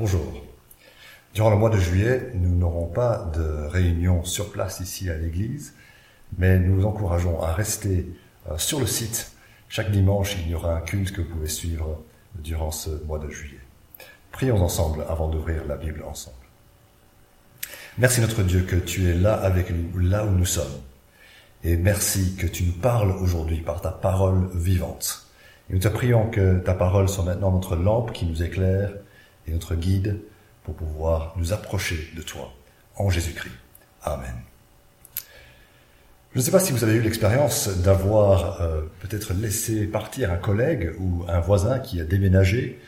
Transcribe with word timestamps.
Bonjour. 0.00 0.32
Durant 1.34 1.50
le 1.50 1.56
mois 1.56 1.68
de 1.68 1.76
juillet, 1.76 2.30
nous 2.32 2.56
n'aurons 2.56 2.86
pas 2.86 3.30
de 3.34 3.66
réunion 3.66 4.24
sur 4.24 4.50
place 4.50 4.80
ici 4.80 5.10
à 5.10 5.14
l'église, 5.14 5.74
mais 6.38 6.58
nous 6.58 6.76
vous 6.76 6.86
encourageons 6.86 7.42
à 7.42 7.52
rester 7.52 8.08
euh, 8.50 8.56
sur 8.56 8.80
le 8.80 8.86
site. 8.86 9.32
Chaque 9.68 9.90
dimanche, 9.90 10.38
il 10.38 10.48
y 10.48 10.54
aura 10.54 10.74
un 10.74 10.80
culte 10.80 11.12
que 11.12 11.20
vous 11.20 11.28
pouvez 11.28 11.48
suivre 11.48 12.02
durant 12.36 12.70
ce 12.70 12.88
mois 13.04 13.18
de 13.18 13.28
juillet. 13.28 13.60
Prions 14.32 14.62
ensemble 14.62 15.04
avant 15.06 15.28
d'ouvrir 15.28 15.66
la 15.66 15.76
Bible 15.76 16.02
ensemble. 16.08 16.46
Merci 17.98 18.22
notre 18.22 18.42
Dieu 18.42 18.62
que 18.62 18.76
tu 18.76 19.06
es 19.10 19.14
là 19.14 19.34
avec 19.34 19.68
nous, 19.68 19.98
là 19.98 20.24
où 20.24 20.30
nous 20.30 20.46
sommes. 20.46 20.80
Et 21.62 21.76
merci 21.76 22.36
que 22.36 22.46
tu 22.46 22.64
nous 22.64 22.72
parles 22.72 23.10
aujourd'hui 23.10 23.60
par 23.60 23.82
ta 23.82 23.90
parole 23.90 24.48
vivante. 24.54 25.26
Et 25.68 25.74
nous 25.74 25.80
te 25.80 25.88
prions 25.88 26.30
que 26.30 26.58
ta 26.58 26.72
parole 26.72 27.10
soit 27.10 27.24
maintenant 27.24 27.50
notre 27.50 27.76
lampe 27.76 28.14
qui 28.14 28.24
nous 28.24 28.42
éclaire 28.42 28.92
notre 29.50 29.74
guide 29.74 30.20
pour 30.64 30.74
pouvoir 30.74 31.34
nous 31.36 31.52
approcher 31.52 32.10
de 32.16 32.22
toi 32.22 32.52
en 32.96 33.10
Jésus-Christ. 33.10 33.54
Amen. 34.02 34.34
Je 36.32 36.38
ne 36.38 36.44
sais 36.44 36.52
pas 36.52 36.60
si 36.60 36.72
vous 36.72 36.84
avez 36.84 36.94
eu 36.94 37.00
l'expérience 37.00 37.68
d'avoir 37.68 38.60
euh, 38.60 38.82
peut-être 39.00 39.34
laissé 39.34 39.86
partir 39.86 40.30
un 40.30 40.36
collègue 40.36 40.92
ou 41.00 41.24
un 41.28 41.40
voisin 41.40 41.80
qui 41.80 42.00
a 42.00 42.04
déménagé 42.04 42.78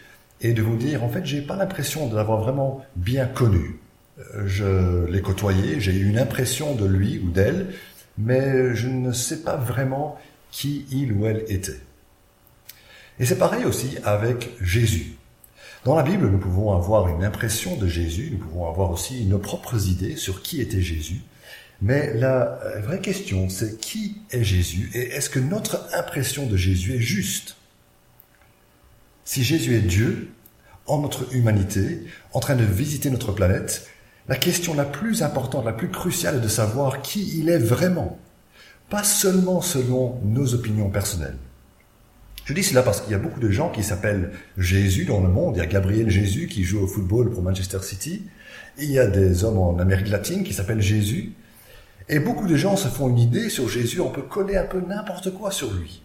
et 0.40 0.52
de 0.52 0.62
vous 0.62 0.76
dire 0.76 1.02
en 1.02 1.08
fait 1.08 1.26
j'ai 1.26 1.42
pas 1.42 1.56
l'impression 1.56 2.06
de 2.06 2.14
l'avoir 2.14 2.40
vraiment 2.40 2.84
bien 2.94 3.26
connu. 3.26 3.80
Euh, 4.18 4.46
je 4.46 5.06
l'ai 5.10 5.22
côtoyé, 5.22 5.80
j'ai 5.80 5.92
eu 5.92 6.08
une 6.08 6.18
impression 6.18 6.76
de 6.76 6.86
lui 6.86 7.18
ou 7.18 7.30
d'elle, 7.30 7.74
mais 8.16 8.76
je 8.76 8.86
ne 8.86 9.12
sais 9.12 9.42
pas 9.42 9.56
vraiment 9.56 10.18
qui 10.52 10.86
il 10.92 11.12
ou 11.12 11.26
elle 11.26 11.44
était. 11.48 11.80
Et 13.18 13.26
c'est 13.26 13.38
pareil 13.38 13.64
aussi 13.64 13.98
avec 14.04 14.50
Jésus. 14.60 15.16
Dans 15.84 15.96
la 15.96 16.04
Bible, 16.04 16.30
nous 16.30 16.38
pouvons 16.38 16.72
avoir 16.76 17.08
une 17.08 17.24
impression 17.24 17.76
de 17.76 17.88
Jésus, 17.88 18.30
nous 18.30 18.38
pouvons 18.38 18.68
avoir 18.68 18.92
aussi 18.92 19.24
nos 19.24 19.40
propres 19.40 19.88
idées 19.88 20.14
sur 20.14 20.40
qui 20.40 20.60
était 20.60 20.80
Jésus, 20.80 21.22
mais 21.80 22.14
la 22.14 22.60
vraie 22.82 23.00
question, 23.00 23.48
c'est 23.48 23.80
qui 23.80 24.18
est 24.30 24.44
Jésus 24.44 24.92
et 24.94 25.08
est-ce 25.08 25.28
que 25.28 25.40
notre 25.40 25.88
impression 25.92 26.46
de 26.46 26.56
Jésus 26.56 26.94
est 26.94 27.00
juste? 27.00 27.56
Si 29.24 29.42
Jésus 29.42 29.74
est 29.74 29.80
Dieu, 29.80 30.30
en 30.86 31.00
notre 31.00 31.34
humanité, 31.34 32.04
en 32.32 32.38
train 32.38 32.54
de 32.54 32.64
visiter 32.64 33.10
notre 33.10 33.32
planète, 33.32 33.88
la 34.28 34.36
question 34.36 34.74
la 34.74 34.84
plus 34.84 35.24
importante, 35.24 35.64
la 35.64 35.72
plus 35.72 35.90
cruciale 35.90 36.36
est 36.36 36.40
de 36.40 36.48
savoir 36.48 37.02
qui 37.02 37.40
il 37.40 37.48
est 37.48 37.58
vraiment, 37.58 38.20
pas 38.88 39.02
seulement 39.02 39.60
selon 39.60 40.20
nos 40.22 40.54
opinions 40.54 40.90
personnelles. 40.90 41.38
Je 42.52 42.54
dis 42.54 42.64
cela 42.64 42.82
parce 42.82 43.00
qu'il 43.00 43.12
y 43.12 43.14
a 43.14 43.18
beaucoup 43.18 43.40
de 43.40 43.48
gens 43.48 43.70
qui 43.70 43.82
s'appellent 43.82 44.30
Jésus 44.58 45.06
dans 45.06 45.22
le 45.22 45.28
monde. 45.30 45.56
Il 45.56 45.60
y 45.60 45.62
a 45.62 45.66
Gabriel 45.66 46.10
Jésus 46.10 46.48
qui 46.48 46.64
joue 46.64 46.80
au 46.80 46.86
football 46.86 47.30
pour 47.30 47.42
Manchester 47.42 47.78
City. 47.80 48.24
Il 48.76 48.90
y 48.90 48.98
a 48.98 49.06
des 49.06 49.42
hommes 49.42 49.56
en 49.56 49.78
Amérique 49.78 50.10
latine 50.10 50.44
qui 50.44 50.52
s'appellent 50.52 50.82
Jésus. 50.82 51.32
Et 52.10 52.18
beaucoup 52.18 52.46
de 52.46 52.54
gens 52.54 52.76
se 52.76 52.88
font 52.88 53.08
une 53.08 53.18
idée 53.18 53.48
sur 53.48 53.70
Jésus. 53.70 54.02
On 54.02 54.10
peut 54.10 54.20
coller 54.20 54.58
un 54.58 54.66
peu 54.66 54.82
n'importe 54.82 55.32
quoi 55.32 55.50
sur 55.50 55.72
lui. 55.72 56.02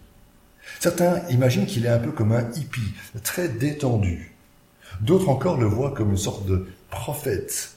Certains 0.80 1.20
imaginent 1.28 1.66
qu'il 1.66 1.86
est 1.86 1.90
un 1.90 2.00
peu 2.00 2.12
comme 2.12 2.32
un 2.32 2.50
hippie, 2.54 2.94
très 3.24 3.50
détendu. 3.50 4.34
D'autres 5.02 5.28
encore 5.28 5.60
le 5.60 5.66
voient 5.66 5.92
comme 5.92 6.12
une 6.12 6.18
sorte 6.18 6.46
de 6.46 6.66
prophète. 6.90 7.74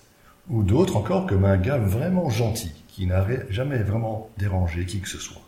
Ou 0.48 0.62
d'autres 0.62 0.96
encore 0.96 1.27
comme 1.27 1.44
un 1.44 1.56
gars 1.56 1.78
vraiment 1.78 2.30
gentil, 2.30 2.70
qui 2.86 3.06
n'a 3.06 3.27
jamais 3.48 3.82
vraiment 3.82 4.30
dérangé 4.38 4.86
qui 4.86 5.00
que 5.00 5.08
ce 5.08 5.18
soit. 5.18 5.42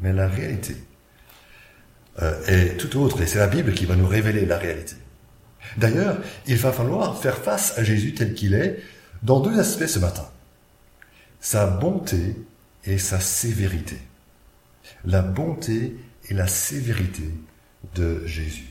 Mais 0.00 0.12
la 0.12 0.28
réalité, 0.28 0.76
est 2.20 2.76
tout 2.76 2.98
autre, 3.00 3.22
et 3.22 3.26
c'est 3.26 3.38
la 3.38 3.46
Bible 3.46 3.72
qui 3.72 3.86
va 3.86 3.96
nous 3.96 4.06
révéler 4.06 4.44
la 4.44 4.58
réalité. 4.58 4.94
D'ailleurs, 5.76 6.18
il 6.46 6.56
va 6.56 6.72
falloir 6.72 7.18
faire 7.18 7.38
face 7.38 7.78
à 7.78 7.84
Jésus 7.84 8.14
tel 8.14 8.34
qu'il 8.34 8.54
est 8.54 8.78
dans 9.22 9.40
deux 9.40 9.58
aspects 9.58 9.86
ce 9.86 9.98
matin. 9.98 10.28
Sa 11.40 11.66
bonté 11.66 12.36
et 12.84 12.98
sa 12.98 13.20
sévérité. 13.20 13.96
La 15.04 15.22
bonté 15.22 15.96
et 16.28 16.34
la 16.34 16.46
sévérité 16.46 17.30
de 17.94 18.26
Jésus. 18.26 18.68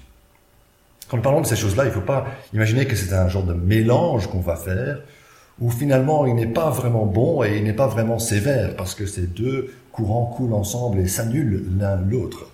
Quand 1.10 1.18
nous 1.18 1.24
parlons 1.24 1.42
de 1.42 1.48
ces 1.48 1.56
choses-là, 1.56 1.86
il 1.86 1.88
ne 1.88 1.94
faut 1.94 2.02
pas 2.02 2.28
imaginer 2.54 2.86
que 2.86 2.96
c'est 2.96 3.14
un 3.14 3.28
genre 3.28 3.44
de 3.44 3.54
mélange 3.54 4.28
qu'on 4.28 4.40
va 4.40 4.56
faire, 4.56 5.02
où 5.60 5.70
finalement 5.70 6.26
il 6.26 6.36
n'est 6.36 6.48
pas 6.48 6.70
vraiment 6.70 7.06
bon 7.06 7.44
et 7.44 7.58
il 7.58 7.64
n'est 7.64 7.74
pas 7.74 7.88
vraiment 7.88 8.20
sévère, 8.20 8.76
parce 8.76 8.96
que 8.96 9.06
ces 9.06 9.28
deux 9.28 9.74
courants 9.92 10.26
coulent 10.26 10.54
ensemble 10.54 11.00
et 11.00 11.08
s'annulent 11.08 11.66
l'un 11.78 11.98
l'autre. 11.98 12.52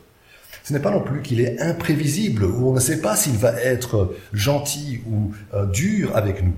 Ce 0.68 0.74
n'est 0.74 0.82
pas 0.82 0.92
non 0.92 1.00
plus 1.00 1.22
qu'il 1.22 1.40
est 1.40 1.62
imprévisible, 1.62 2.44
ou 2.44 2.68
on 2.68 2.74
ne 2.74 2.82
sait 2.82 3.00
pas 3.00 3.16
s'il 3.16 3.38
va 3.38 3.54
être 3.54 4.14
gentil 4.34 5.00
ou 5.08 5.34
euh, 5.54 5.66
dur 5.66 6.14
avec 6.14 6.44
nous. 6.44 6.58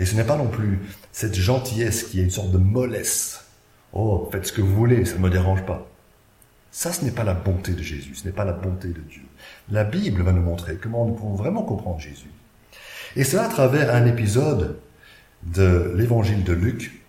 Et 0.00 0.04
ce 0.04 0.16
n'est 0.16 0.24
pas 0.24 0.36
non 0.36 0.48
plus 0.48 0.80
cette 1.12 1.36
gentillesse 1.36 2.02
qui 2.02 2.18
est 2.18 2.24
une 2.24 2.30
sorte 2.32 2.50
de 2.50 2.58
mollesse. 2.58 3.44
Oh, 3.92 4.28
faites 4.32 4.46
ce 4.46 4.52
que 4.52 4.62
vous 4.62 4.74
voulez, 4.74 5.04
ça 5.04 5.14
ne 5.14 5.20
me 5.20 5.30
dérange 5.30 5.64
pas. 5.64 5.86
Ça, 6.72 6.92
ce 6.92 7.04
n'est 7.04 7.12
pas 7.12 7.22
la 7.22 7.34
bonté 7.34 7.70
de 7.70 7.84
Jésus, 7.84 8.16
ce 8.16 8.24
n'est 8.24 8.34
pas 8.34 8.44
la 8.44 8.52
bonté 8.52 8.88
de 8.88 9.00
Dieu. 9.00 9.22
La 9.70 9.84
Bible 9.84 10.22
va 10.22 10.32
nous 10.32 10.42
montrer 10.42 10.74
comment 10.74 11.06
nous 11.06 11.14
pouvons 11.14 11.36
vraiment 11.36 11.62
comprendre 11.62 12.00
Jésus. 12.00 12.32
Et 13.14 13.22
cela 13.22 13.44
à 13.44 13.48
travers 13.48 13.94
un 13.94 14.06
épisode 14.06 14.80
de 15.44 15.92
l'évangile 15.94 16.42
de 16.42 16.52
Luc 16.52 17.00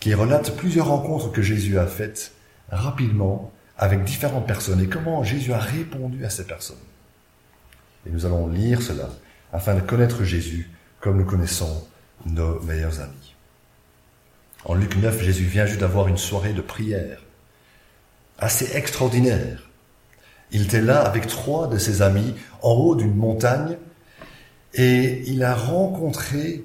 qui 0.00 0.12
relate 0.12 0.56
plusieurs 0.56 0.88
rencontres 0.88 1.30
que 1.30 1.40
Jésus 1.40 1.78
a 1.78 1.86
faites 1.86 2.32
rapidement 2.68 3.52
avec 3.78 4.04
différentes 4.04 4.46
personnes 4.46 4.80
et 4.80 4.88
comment 4.88 5.22
Jésus 5.22 5.52
a 5.52 5.58
répondu 5.58 6.24
à 6.24 6.30
ces 6.30 6.44
personnes? 6.44 6.76
Et 8.06 8.10
nous 8.10 8.26
allons 8.26 8.48
lire 8.48 8.82
cela 8.82 9.08
afin 9.52 9.74
de 9.74 9.80
connaître 9.80 10.24
Jésus 10.24 10.70
comme 11.00 11.16
nous 11.16 11.24
connaissons 11.24 11.86
nos 12.26 12.60
meilleurs 12.60 13.00
amis. 13.00 13.34
En 14.64 14.74
Luc 14.74 14.96
9, 14.96 15.22
Jésus 15.22 15.44
vient 15.44 15.66
juste 15.66 15.80
d'avoir 15.80 16.08
une 16.08 16.16
soirée 16.16 16.52
de 16.52 16.60
prière 16.60 17.22
assez 18.38 18.76
extraordinaire. 18.76 19.68
Il 20.50 20.62
était 20.64 20.80
là 20.80 21.02
avec 21.02 21.26
trois 21.26 21.68
de 21.68 21.78
ses 21.78 22.02
amis 22.02 22.34
en 22.62 22.72
haut 22.72 22.96
d'une 22.96 23.14
montagne 23.14 23.76
et 24.74 25.22
il 25.26 25.44
a 25.44 25.54
rencontré 25.54 26.64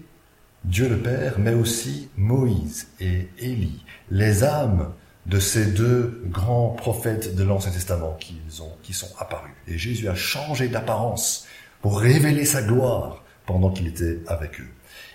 Dieu 0.65 0.87
le 0.87 0.97
Père, 0.97 1.35
mais 1.39 1.53
aussi 1.53 2.09
Moïse 2.15 2.87
et 2.99 3.27
Élie, 3.37 3.83
les 4.09 4.43
âmes 4.43 4.93
de 5.25 5.39
ces 5.39 5.67
deux 5.67 6.21
grands 6.25 6.69
prophètes 6.69 7.35
de 7.35 7.43
l'Ancien 7.43 7.71
Testament 7.71 8.15
qui, 8.19 8.41
ont, 8.61 8.73
qui 8.83 8.93
sont 8.93 9.09
apparus. 9.19 9.53
Et 9.67 9.77
Jésus 9.77 10.07
a 10.09 10.15
changé 10.15 10.67
d'apparence 10.67 11.45
pour 11.81 11.99
révéler 11.99 12.45
sa 12.45 12.61
gloire 12.61 13.23
pendant 13.45 13.71
qu'il 13.71 13.87
était 13.87 14.19
avec 14.27 14.59
eux. 14.59 14.67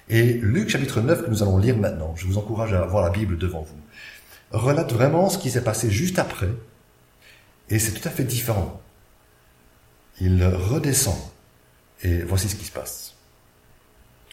Et 0.08 0.34
Luc 0.34 0.70
chapitre 0.70 1.00
9 1.00 1.24
que 1.24 1.30
nous 1.30 1.42
allons 1.42 1.58
lire 1.58 1.76
maintenant, 1.76 2.14
je 2.16 2.26
vous 2.26 2.38
encourage 2.38 2.72
à 2.72 2.82
avoir 2.82 3.02
la 3.02 3.10
Bible 3.10 3.36
devant 3.36 3.62
vous, 3.62 3.80
relate 4.50 4.92
vraiment 4.92 5.28
ce 5.28 5.36
qui 5.36 5.50
s'est 5.50 5.64
passé 5.64 5.90
juste 5.90 6.18
après, 6.18 6.48
et 7.68 7.78
c'est 7.78 7.92
tout 7.92 8.08
à 8.08 8.10
fait 8.10 8.24
différent. 8.24 8.80
Il 10.20 10.42
redescend, 10.44 11.18
et 12.02 12.20
voici 12.22 12.48
ce 12.48 12.56
qui 12.56 12.64
se 12.64 12.72
passe. 12.72 13.14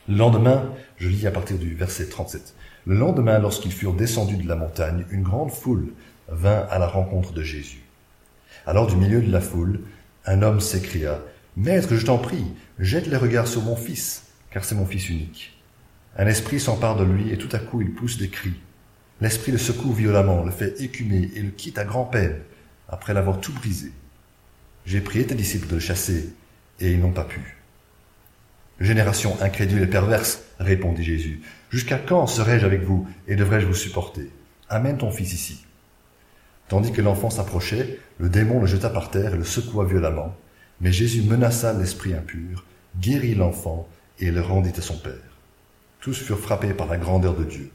Le 0.08 0.16
lendemain, 0.16 0.72
je 0.98 1.10
lis 1.10 1.28
à 1.28 1.32
partir 1.32 1.58
du 1.58 1.76
verset 1.76 2.08
37. 2.08 2.54
Le 2.86 2.96
lendemain, 2.96 3.40
lorsqu'ils 3.40 3.72
furent 3.72 3.96
descendus 3.96 4.38
de 4.38 4.48
la 4.48 4.56
montagne, 4.56 5.06
une 5.10 5.24
grande 5.24 5.52
foule 5.52 5.94
vint 6.28 6.68
à 6.70 6.78
la 6.78 6.88
rencontre 6.88 7.34
de 7.34 7.42
Jésus. 7.42 7.84
Alors 8.68 8.86
du 8.86 8.96
milieu 8.96 9.22
de 9.22 9.32
la 9.32 9.42
foule, 9.42 9.82
un 10.26 10.42
homme 10.44 10.60
s'écria, 10.60 11.20
Maître, 11.58 11.96
je 11.96 12.06
t'en 12.06 12.18
prie, 12.18 12.46
jette 12.80 13.08
les 13.08 13.18
regards 13.18 13.48
sur 13.48 13.62
mon 13.62 13.76
fils, 13.76 14.28
car 14.52 14.66
c'est 14.66 14.76
mon 14.76 14.86
fils 14.86 15.10
unique. 15.10 15.58
Un 16.18 16.28
esprit 16.28 16.60
s'empare 16.60 16.98
de 16.98 17.06
lui 17.06 17.32
et 17.32 17.38
tout 17.38 17.50
à 17.54 17.60
coup 17.60 17.82
il 17.82 17.94
pousse 17.94 18.18
des 18.18 18.30
cris. 18.30 18.60
L'esprit 19.22 19.54
le 19.54 19.58
secoue 19.58 19.94
violemment, 19.94 20.44
le 20.44 20.52
fait 20.52 20.82
écumer 20.82 21.32
et 21.34 21.42
le 21.42 21.52
quitte 21.52 21.78
à 21.78 21.86
grand-peine, 21.86 22.40
après 22.90 23.14
l'avoir 23.14 23.40
tout 23.40 23.54
brisé. 23.54 23.92
J'ai 24.86 25.02
prié 25.02 25.26
tes 25.26 25.36
disciples 25.36 25.68
de 25.68 25.76
le 25.76 25.80
chasser, 25.80 26.34
et 26.80 26.92
ils 26.92 27.00
n'ont 27.00 27.12
pas 27.12 27.24
pu. 27.24 27.55
Génération 28.80 29.38
incrédule 29.42 29.84
et 29.84 29.88
perverse, 29.88 30.44
répondit 30.60 31.04
Jésus, 31.04 31.42
jusqu'à 31.70 31.98
quand 31.98 32.28
serai-je 32.28 32.66
avec 32.66 32.84
vous 32.84 33.08
et 33.28 33.36
devrais-je 33.36 33.66
vous 33.66 33.74
supporter? 33.74 34.30
Amène 34.68 34.98
ton 34.98 35.12
fils 35.12 35.34
ici. 35.34 35.66
Tandis 36.68 36.92
que 36.92 37.02
l'enfant 37.02 37.30
s'approchait, 37.30 38.00
le 38.18 38.28
démon 38.28 38.60
le 38.60 38.66
jeta 38.66 38.90
par 38.90 39.12
terre 39.12 39.36
et 39.36 39.38
le 39.38 39.46
secoua 39.46 39.86
violemment. 39.86 40.36
Mais 40.82 40.92
Jésus 40.92 41.22
menaça 41.22 41.72
l'esprit 41.72 42.14
impur, 42.14 42.66
guérit 43.00 43.36
l'enfant 43.36 43.88
et 44.20 44.32
le 44.32 44.42
rendit 44.42 44.74
à 44.78 44.82
son 44.82 44.98
père. 44.98 45.14
Tous 46.02 46.18
furent 46.18 46.40
frappés 46.40 46.74
par 46.74 46.88
la 46.88 46.98
grandeur 46.98 47.36
de 47.36 47.46
Dieu. 47.46 47.72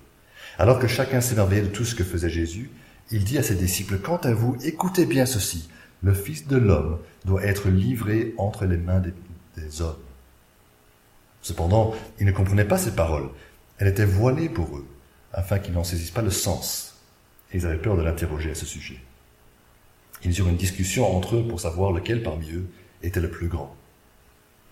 Alors 0.59 0.79
que 0.79 0.89
chacun 0.89 1.23
s'émerveillait 1.23 1.63
de 1.63 1.69
tout 1.69 1.85
ce 1.85 1.95
que 1.95 2.05
faisait 2.05 2.29
Jésus, 2.29 2.71
il 3.11 3.25
dit 3.25 3.39
à 3.39 3.43
ses 3.43 3.55
disciples, 3.55 3.99
Quant 3.99 4.19
à 4.19 4.33
vous, 4.33 4.57
écoutez 4.63 5.07
bien 5.07 5.25
ceci, 5.25 5.71
le 6.03 6.13
Fils 6.13 6.47
de 6.47 6.57
l'homme 6.57 6.99
doit 7.25 7.45
être 7.45 7.69
livré 7.69 8.35
entre 8.37 8.67
les 8.67 8.77
mains 8.77 9.03
des 9.57 9.81
hommes. 9.81 9.97
Cependant, 11.43 11.95
ils 12.19 12.27
ne 12.27 12.33
comprenaient 12.33 12.65
pas 12.65 12.79
ces 12.79 12.95
paroles. 12.95 13.31
Elle 13.79 13.89
était 13.89 14.05
voilée 14.05 14.49
pour 14.49 14.77
eux, 14.77 14.87
afin 15.33 15.59
qu'ils 15.59 15.75
n'en 15.75 15.85
saisissent 15.85 16.11
pas 16.11 16.23
le 16.23 16.31
sens. 16.31 16.99
Ils 17.53 17.67
avaient 17.67 17.79
peur 17.79 17.97
de 17.97 18.03
l'interroger 18.03 18.51
à 18.51 18.55
ce 18.55 18.67
sujet. 18.67 19.01
Ils 20.23 20.39
eurent 20.39 20.51
une 20.51 20.57
discussion 20.57 21.17
entre 21.17 21.37
eux 21.37 21.49
pour 21.49 21.61
savoir 21.61 21.93
lequel 21.93 22.23
parmi 22.23 22.51
eux 22.53 22.67
était 23.03 23.21
le 23.21 23.31
plus 23.31 23.49
grand. 23.49 23.75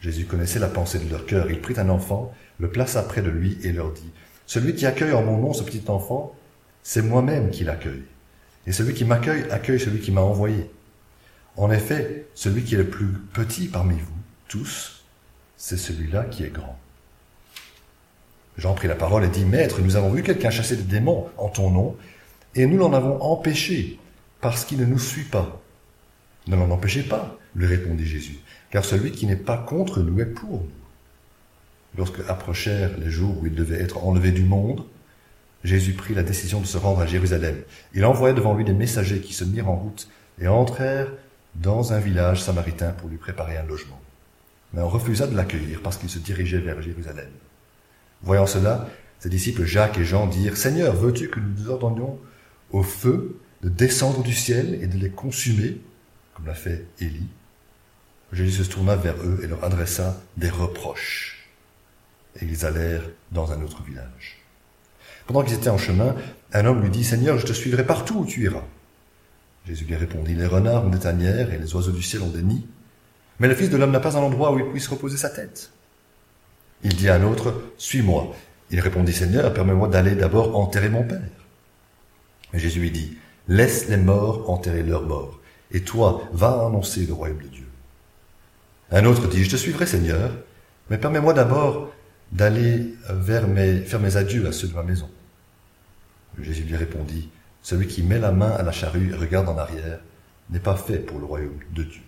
Jésus 0.01 0.27
connaissait 0.27 0.59
la 0.59 0.69
pensée 0.69 0.99
de 0.99 1.11
leur 1.11 1.27
cœur. 1.27 1.51
Il 1.51 1.61
prit 1.61 1.79
un 1.79 1.89
enfant, 1.89 2.33
le 2.59 2.71
plaça 2.71 3.03
près 3.03 3.23
de 3.23 3.31
lui 3.31 3.59
et 3.63 3.73
leur 3.73 3.93
dit, 3.93 4.11
Celui 4.47 4.75
qui 4.75 4.87
accueille 4.87 5.13
en 5.13 5.23
mon 5.23 5.39
nom 5.39 5.53
ce 5.53 5.65
petit 5.65 5.83
enfant, 5.89 6.37
c'est 6.83 7.03
moi-même 7.03 7.51
qui 7.51 7.65
l'accueille. 7.65 8.05
Et 8.67 8.73
celui 8.73 8.95
qui 8.95 9.05
m'accueille 9.05 9.45
accueille 9.51 9.81
celui 9.81 10.01
qui 10.01 10.13
m'a 10.13 10.21
envoyé. 10.21 10.71
En 11.57 11.71
effet, 11.71 12.27
celui 12.35 12.63
qui 12.63 12.75
est 12.75 12.79
le 12.79 12.89
plus 12.89 13.09
petit 13.33 13.67
parmi 13.67 13.99
vous, 13.99 14.15
tous, 14.47 14.98
c'est 15.59 15.77
celui-là 15.77 16.25
qui 16.25 16.45
est 16.45 16.53
grand. 16.53 16.79
Jean 18.57 18.75
prit 18.75 18.89
la 18.89 18.95
parole 18.95 19.25
et 19.25 19.29
dit, 19.29 19.45
Maître, 19.45 19.81
nous 19.83 19.97
avons 19.97 20.11
vu 20.11 20.23
quelqu'un 20.23 20.51
chasser 20.51 20.77
des 20.77 20.85
démons 20.85 21.29
en 21.37 21.49
ton 21.49 21.71
nom, 21.71 21.97
et 22.55 22.67
nous 22.67 22.79
l'en 22.79 22.93
avons 22.93 23.21
empêché, 23.21 23.99
parce 24.41 24.65
qu'il 24.65 24.79
ne 24.79 24.87
nous 24.87 24.99
suit 24.99 25.25
pas. 25.25 25.61
Ne 26.47 26.57
l'en 26.57 26.71
empêchez 26.71 27.03
pas, 27.03 27.37
lui 27.55 27.67
répondit 27.67 28.07
Jésus, 28.07 28.39
car 28.71 28.85
celui 28.85 29.11
qui 29.11 29.27
n'est 29.27 29.37
pas 29.37 29.59
contre 29.59 30.01
nous 30.01 30.21
est 30.21 30.27
pour 30.27 30.51
nous. 30.51 30.71
Lorsque 31.97 32.21
approchèrent 32.29 32.97
les 32.99 33.11
jours 33.11 33.37
où 33.41 33.47
il 33.47 33.55
devait 33.55 33.83
être 33.83 34.05
enlevé 34.05 34.31
du 34.31 34.45
monde, 34.45 34.85
Jésus 35.65 35.93
prit 35.93 36.15
la 36.15 36.23
décision 36.23 36.61
de 36.61 36.67
se 36.67 36.79
rendre 36.79 37.01
à 37.01 37.07
Jérusalem. 37.07 37.57
Il 37.95 38.05
envoya 38.05 38.33
devant 38.33 38.55
lui 38.55 38.65
des 38.65 38.73
messagers 38.73 39.21
qui 39.21 39.35
se 39.35 39.45
mirent 39.45 39.69
en 39.69 39.77
route 39.77 40.09
et 40.41 40.47
entrèrent 40.47 41.09
dans 41.57 41.93
un 41.93 41.99
village 41.99 42.43
samaritain 42.43 42.93
pour 42.93 43.09
lui 43.09 43.17
préparer 43.17 43.57
un 43.57 43.65
logement. 43.65 44.01
Mais 44.73 44.83
on 44.83 44.89
refusa 44.89 45.27
de 45.27 45.37
l'accueillir 45.37 45.81
parce 45.83 45.97
qu'il 45.97 46.11
se 46.11 46.19
dirigeait 46.19 46.59
vers 46.59 46.81
Jérusalem. 46.83 47.31
Voyant 48.23 48.47
cela, 48.47 48.89
ses 49.19 49.29
disciples 49.29 49.65
Jacques 49.65 49.99
et 49.99 50.05
Jean 50.05 50.27
dirent, 50.27 50.57
Seigneur, 50.57 50.95
veux-tu 50.95 51.29
que 51.29 51.41
nous 51.41 51.69
ordonnions 51.69 52.19
au 52.71 52.83
feu 52.83 53.41
de 53.63 53.69
descendre 53.69 54.23
du 54.23 54.35
ciel 54.35 54.79
et 54.83 54.87
de 54.87 54.99
les 54.99 55.11
consumer, 55.11 55.81
comme 56.35 56.47
l'a 56.47 56.55
fait 56.55 56.87
Élie 57.01 57.29
Jésus 58.33 58.63
se 58.63 58.71
tourna 58.71 58.95
vers 58.95 59.17
eux 59.25 59.41
et 59.43 59.47
leur 59.47 59.65
adressa 59.65 60.21
des 60.37 60.51
reproches. 60.51 61.49
Et 62.41 62.45
ils 62.45 62.67
allèrent 62.67 63.09
dans 63.33 63.53
un 63.53 63.63
autre 63.63 63.83
village. 63.83 64.39
Pendant 65.27 65.43
qu'ils 65.43 65.57
étaient 65.57 65.71
en 65.71 65.79
chemin, 65.79 66.15
un 66.53 66.67
homme 66.67 66.83
lui 66.83 66.91
dit, 66.91 67.05
Seigneur, 67.05 67.39
je 67.39 67.47
te 67.47 67.53
suivrai 67.53 67.87
partout 67.87 68.21
où 68.21 68.27
tu 68.27 68.45
iras. 68.45 68.65
Jésus 69.67 69.85
lui 69.85 69.97
répondit, 69.97 70.35
Les 70.35 70.47
renards 70.47 70.85
ont 70.85 70.91
des 70.91 70.99
tanières 70.99 71.53
et 71.53 71.59
les 71.59 71.75
oiseaux 71.75 71.93
du 71.93 72.03
ciel 72.03 72.23
ont 72.23 72.31
des 72.31 72.43
nids, 72.43 72.67
mais 73.39 73.49
le 73.49 73.55
Fils 73.55 73.71
de 73.71 73.77
l'homme 73.77 73.93
n'a 73.93 74.01
pas 74.01 74.17
un 74.17 74.21
endroit 74.21 74.53
où 74.53 74.59
il 74.59 74.67
puisse 74.67 74.89
reposer 74.89 75.17
sa 75.17 75.31
tête. 75.31 75.71
Il 76.83 76.95
dit 76.95 77.09
à 77.09 77.17
un 77.17 77.25
autre, 77.25 77.55
Suis-moi. 77.77 78.35
Il 78.71 78.81
répondit, 78.81 79.13
Seigneur, 79.13 79.53
permets-moi 79.55 79.89
d'aller 79.89 80.15
d'abord 80.15 80.57
enterrer 80.59 80.89
mon 80.89 81.05
Père. 81.05 81.21
Jésus 82.55 82.81
lui 82.81 82.91
dit, 82.91 83.17
Laisse 83.49 83.89
les 83.89 83.97
morts 83.97 84.51
enterrer 84.51 84.83
leurs 84.83 85.07
morts, 85.07 85.41
et 85.71 85.81
toi, 85.81 86.23
va 86.33 86.67
annoncer 86.67 87.07
le 87.07 87.15
royaume 87.15 87.43
de 87.43 87.49
Dieu. 87.49 87.67
Un 88.91 89.05
autre 89.05 89.27
dit, 89.29 89.45
Je 89.45 89.51
te 89.51 89.57
suivrai, 89.57 89.87
Seigneur, 89.87 90.33
mais 90.91 90.99
permets-moi 90.99 91.33
d'abord 91.33 91.93
d'aller 92.33 92.95
vers 93.09 93.49
mes, 93.49 93.81
faire 93.81 94.01
mes 94.01 94.17
adieux 94.17 94.47
à 94.47 94.53
ceux 94.53 94.69
de 94.69 94.75
ma 94.75 94.83
maison. 94.83 95.09
Jésus 96.41 96.65
lui 96.65 96.77
répondit, 96.77 97.31
Celui 97.63 97.87
qui 97.87 98.03
met 98.03 98.19
la 98.19 98.33
main 98.33 98.51
à 98.51 98.63
la 98.63 98.73
charrue 98.73 99.11
et 99.11 99.17
regarde 99.17 99.49
en 99.49 99.59
arrière 99.59 100.01
n'est 100.51 100.61
pas 100.61 100.77
fait 100.77 100.99
pour 100.99 101.19
le 101.19 101.25
royaume 101.25 101.59
de 101.73 101.83
Dieu. 101.83 102.03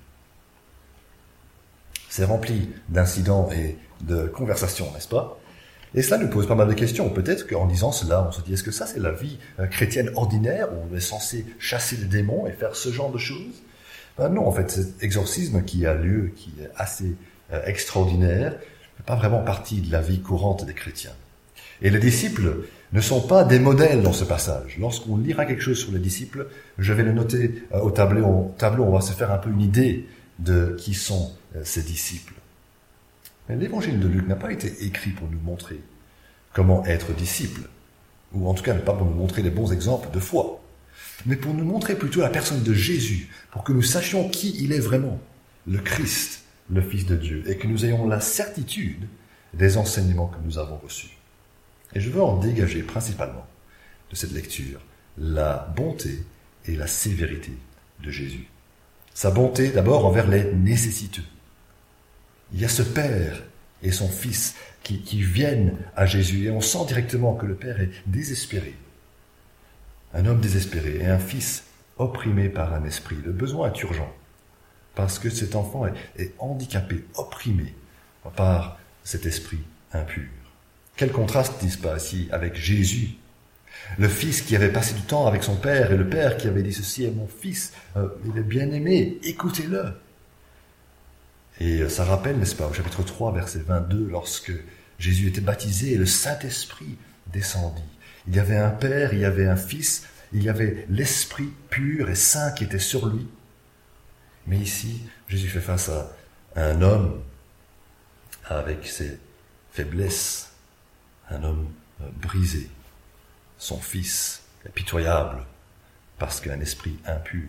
C'est 2.10 2.24
rempli 2.24 2.68
d'incidents 2.88 3.48
et 3.52 3.78
de 4.02 4.26
conversations, 4.26 4.92
n'est-ce 4.92 5.08
pas? 5.08 5.38
Et 5.94 6.02
cela 6.02 6.18
nous 6.18 6.28
pose 6.28 6.48
pas 6.48 6.56
mal 6.56 6.66
de 6.66 6.74
questions. 6.74 7.08
Peut-être 7.08 7.46
qu'en 7.46 7.66
disant 7.66 7.92
cela, 7.92 8.26
on 8.28 8.32
se 8.32 8.42
dit, 8.42 8.52
est-ce 8.52 8.64
que 8.64 8.72
ça 8.72 8.84
c'est 8.84 8.98
la 8.98 9.12
vie 9.12 9.38
euh, 9.60 9.66
chrétienne 9.68 10.10
ordinaire 10.16 10.68
où 10.72 10.76
on 10.90 10.96
est 10.96 11.00
censé 11.00 11.46
chasser 11.60 11.96
les 11.96 12.06
démons 12.06 12.48
et 12.48 12.52
faire 12.52 12.74
ce 12.74 12.90
genre 12.90 13.12
de 13.12 13.18
choses? 13.18 13.62
Ben 14.18 14.28
Non, 14.28 14.46
en 14.48 14.50
fait, 14.50 14.72
cet 14.72 15.02
exorcisme 15.02 15.62
qui 15.62 15.86
a 15.86 15.94
lieu, 15.94 16.32
qui 16.34 16.52
est 16.60 16.70
assez 16.74 17.14
euh, 17.52 17.62
extraordinaire, 17.64 18.52
n'est 18.52 19.06
pas 19.06 19.14
vraiment 19.14 19.42
partie 19.42 19.80
de 19.80 19.92
la 19.92 20.00
vie 20.00 20.20
courante 20.20 20.66
des 20.66 20.74
chrétiens. 20.74 21.14
Et 21.80 21.90
les 21.90 22.00
disciples 22.00 22.64
ne 22.92 23.00
sont 23.00 23.20
pas 23.20 23.44
des 23.44 23.60
modèles 23.60 24.02
dans 24.02 24.12
ce 24.12 24.24
passage. 24.24 24.78
Lorsqu'on 24.80 25.16
lira 25.16 25.46
quelque 25.46 25.62
chose 25.62 25.78
sur 25.78 25.92
les 25.92 26.00
disciples, 26.00 26.48
je 26.78 26.92
vais 26.92 27.04
le 27.04 27.12
noter 27.12 27.62
euh, 27.72 27.78
au 27.78 27.92
tableau, 27.92 28.26
au 28.26 28.54
tableau, 28.58 28.82
on 28.82 28.92
va 28.92 29.00
se 29.00 29.12
faire 29.12 29.30
un 29.30 29.38
peu 29.38 29.50
une 29.50 29.60
idée 29.60 30.06
de 30.40 30.76
qui 30.78 30.94
sont 30.94 31.32
ses 31.64 31.82
disciples. 31.82 32.34
L'évangile 33.48 33.98
de 33.98 34.08
Luc 34.08 34.26
n'a 34.28 34.36
pas 34.36 34.52
été 34.52 34.84
écrit 34.84 35.10
pour 35.10 35.28
nous 35.28 35.40
montrer 35.40 35.80
comment 36.52 36.84
être 36.84 37.12
disciple, 37.12 37.62
ou 38.32 38.48
en 38.48 38.54
tout 38.54 38.62
cas 38.62 38.74
pas 38.74 38.92
pour 38.92 39.06
nous 39.06 39.14
montrer 39.14 39.42
les 39.42 39.50
bons 39.50 39.72
exemples 39.72 40.10
de 40.12 40.20
foi, 40.20 40.62
mais 41.26 41.36
pour 41.36 41.54
nous 41.54 41.64
montrer 41.64 41.96
plutôt 41.96 42.20
la 42.20 42.28
personne 42.28 42.62
de 42.62 42.74
Jésus, 42.74 43.28
pour 43.50 43.64
que 43.64 43.72
nous 43.72 43.82
sachions 43.82 44.28
qui 44.28 44.56
il 44.62 44.72
est 44.72 44.80
vraiment, 44.80 45.20
le 45.66 45.78
Christ, 45.78 46.44
le 46.70 46.80
Fils 46.80 47.06
de 47.06 47.16
Dieu, 47.16 47.42
et 47.46 47.56
que 47.56 47.66
nous 47.66 47.84
ayons 47.84 48.06
la 48.06 48.20
certitude 48.20 49.06
des 49.54 49.76
enseignements 49.76 50.28
que 50.28 50.38
nous 50.44 50.58
avons 50.58 50.76
reçus. 50.76 51.16
Et 51.94 52.00
je 52.00 52.10
veux 52.10 52.22
en 52.22 52.38
dégager 52.38 52.82
principalement 52.82 53.46
de 54.10 54.16
cette 54.16 54.32
lecture 54.32 54.80
la 55.18 55.72
bonté 55.76 56.24
et 56.66 56.76
la 56.76 56.86
sévérité 56.86 57.52
de 58.02 58.10
Jésus. 58.10 58.46
Sa 59.20 59.30
bonté 59.30 59.68
d'abord 59.68 60.06
envers 60.06 60.26
les 60.26 60.44
nécessiteux. 60.44 61.26
Il 62.54 62.60
y 62.62 62.64
a 62.64 62.70
ce 62.70 62.80
Père 62.80 63.42
et 63.82 63.92
son 63.92 64.08
Fils 64.08 64.54
qui, 64.82 65.20
viennent 65.20 65.76
à 65.94 66.06
Jésus 66.06 66.46
et 66.46 66.50
on 66.50 66.62
sent 66.62 66.86
directement 66.86 67.34
que 67.34 67.44
le 67.44 67.54
Père 67.54 67.82
est 67.82 67.90
désespéré. 68.06 68.74
Un 70.14 70.24
homme 70.24 70.40
désespéré 70.40 71.00
et 71.02 71.06
un 71.06 71.18
Fils 71.18 71.64
opprimé 71.98 72.48
par 72.48 72.72
un 72.72 72.82
esprit. 72.86 73.18
Le 73.22 73.32
besoin 73.32 73.70
est 73.70 73.82
urgent 73.82 74.10
parce 74.94 75.18
que 75.18 75.28
cet 75.28 75.54
enfant 75.54 75.86
est, 75.86 75.92
est 76.16 76.32
handicapé, 76.38 77.04
opprimé 77.14 77.74
par 78.36 78.78
cet 79.04 79.26
esprit 79.26 79.60
impur. 79.92 80.30
Quel 80.96 81.12
contraste, 81.12 81.62
n'est-ce 81.62 81.76
pas, 81.76 81.98
ici, 81.98 82.30
avec 82.32 82.56
Jésus 82.56 83.16
le 83.98 84.08
fils 84.08 84.42
qui 84.42 84.56
avait 84.56 84.72
passé 84.72 84.94
du 84.94 85.02
temps 85.02 85.26
avec 85.26 85.42
son 85.42 85.56
père 85.56 85.92
et 85.92 85.96
le 85.96 86.08
père 86.08 86.36
qui 86.36 86.48
avait 86.48 86.62
dit 86.62 86.72
ceci 86.72 87.04
est 87.04 87.10
mon 87.10 87.26
fils, 87.26 87.72
euh, 87.96 88.08
il 88.26 88.38
est 88.38 88.44
bien 88.44 88.70
aimé, 88.70 89.18
écoutez-le. 89.22 89.92
Et 91.60 91.86
ça 91.88 92.04
rappelle, 92.04 92.38
n'est-ce 92.38 92.54
pas, 92.54 92.66
au 92.66 92.72
chapitre 92.72 93.02
3, 93.02 93.32
verset 93.32 93.60
22, 93.60 94.08
lorsque 94.10 94.52
Jésus 94.98 95.28
était 95.28 95.42
baptisé 95.42 95.92
et 95.92 95.96
le 95.96 96.06
Saint-Esprit 96.06 96.96
descendit. 97.26 97.82
Il 98.28 98.34
y 98.34 98.38
avait 98.38 98.56
un 98.56 98.70
Père, 98.70 99.12
il 99.12 99.20
y 99.20 99.24
avait 99.24 99.46
un 99.46 99.56
Fils, 99.56 100.06
il 100.32 100.42
y 100.42 100.48
avait 100.48 100.86
l'Esprit 100.88 101.48
pur 101.68 102.08
et 102.08 102.14
saint 102.14 102.52
qui 102.52 102.64
était 102.64 102.78
sur 102.78 103.06
lui. 103.06 103.26
Mais 104.46 104.58
ici, 104.58 105.02
Jésus 105.28 105.48
fait 105.48 105.60
face 105.60 105.88
à 105.88 106.12
un 106.56 106.82
homme 106.82 107.20
avec 108.44 108.86
ses 108.86 109.18
faiblesses, 109.72 110.52
un 111.30 111.42
homme 111.44 111.68
euh, 112.00 112.08
brisé. 112.20 112.68
Son 113.60 113.78
Fils 113.78 114.40
est 114.64 114.70
pitoyable 114.70 115.44
parce 116.18 116.40
qu'un 116.40 116.58
esprit 116.60 116.96
impur 117.04 117.46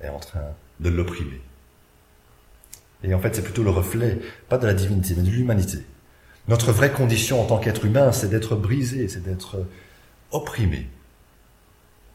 est 0.00 0.08
en 0.08 0.20
train 0.20 0.54
de 0.78 0.88
l'opprimer. 0.88 1.40
Et 3.02 3.12
en 3.12 3.18
fait, 3.18 3.34
c'est 3.34 3.42
plutôt 3.42 3.64
le 3.64 3.70
reflet, 3.70 4.20
pas 4.48 4.56
de 4.56 4.66
la 4.68 4.72
divinité, 4.72 5.14
mais 5.16 5.24
de 5.24 5.30
l'humanité. 5.30 5.78
Notre 6.46 6.70
vraie 6.70 6.92
condition 6.92 7.42
en 7.42 7.44
tant 7.44 7.58
qu'être 7.58 7.84
humain, 7.84 8.12
c'est 8.12 8.28
d'être 8.28 8.54
brisé, 8.54 9.08
c'est 9.08 9.22
d'être 9.22 9.66
opprimé, 10.30 10.88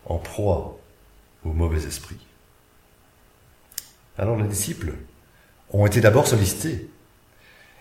en 0.06 0.20
proie 0.20 0.80
au 1.44 1.52
mauvais 1.52 1.86
esprit. 1.86 2.26
Alors 4.18 4.38
les 4.38 4.48
disciples 4.48 4.94
ont 5.72 5.86
été 5.86 6.00
d'abord 6.00 6.28
sollicités. 6.28 6.90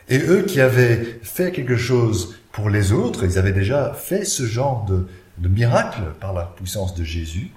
Et 0.08 0.18
eux 0.18 0.42
qui 0.42 0.60
avaient 0.60 1.20
fait 1.22 1.52
quelque 1.52 1.76
chose 1.76 2.36
pour 2.50 2.68
les 2.68 2.90
autres, 2.90 3.24
ils 3.24 3.38
avaient 3.38 3.52
déjà 3.52 3.94
fait 3.94 4.24
ce 4.24 4.44
genre 4.44 4.84
de, 4.84 5.06
de 5.38 5.48
miracle 5.48 6.02
par 6.20 6.32
la 6.32 6.44
puissance 6.44 6.94
de 6.94 7.04
Jésus, 7.04 7.50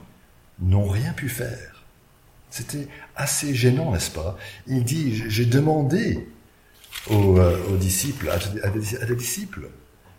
n'ont 0.60 0.88
rien 0.88 1.14
pu 1.14 1.30
faire. 1.30 1.84
C'était 2.50 2.88
assez 3.16 3.54
gênant, 3.54 3.92
n'est-ce 3.92 4.12
pas? 4.12 4.38
Il 4.68 4.84
dit, 4.84 5.30
j'ai 5.30 5.46
demandé 5.46 6.28
aux, 7.10 7.38
euh, 7.38 7.78
disciples, 7.78 8.30
à, 8.30 8.70
des 8.70 9.16
disciples, 9.16 9.70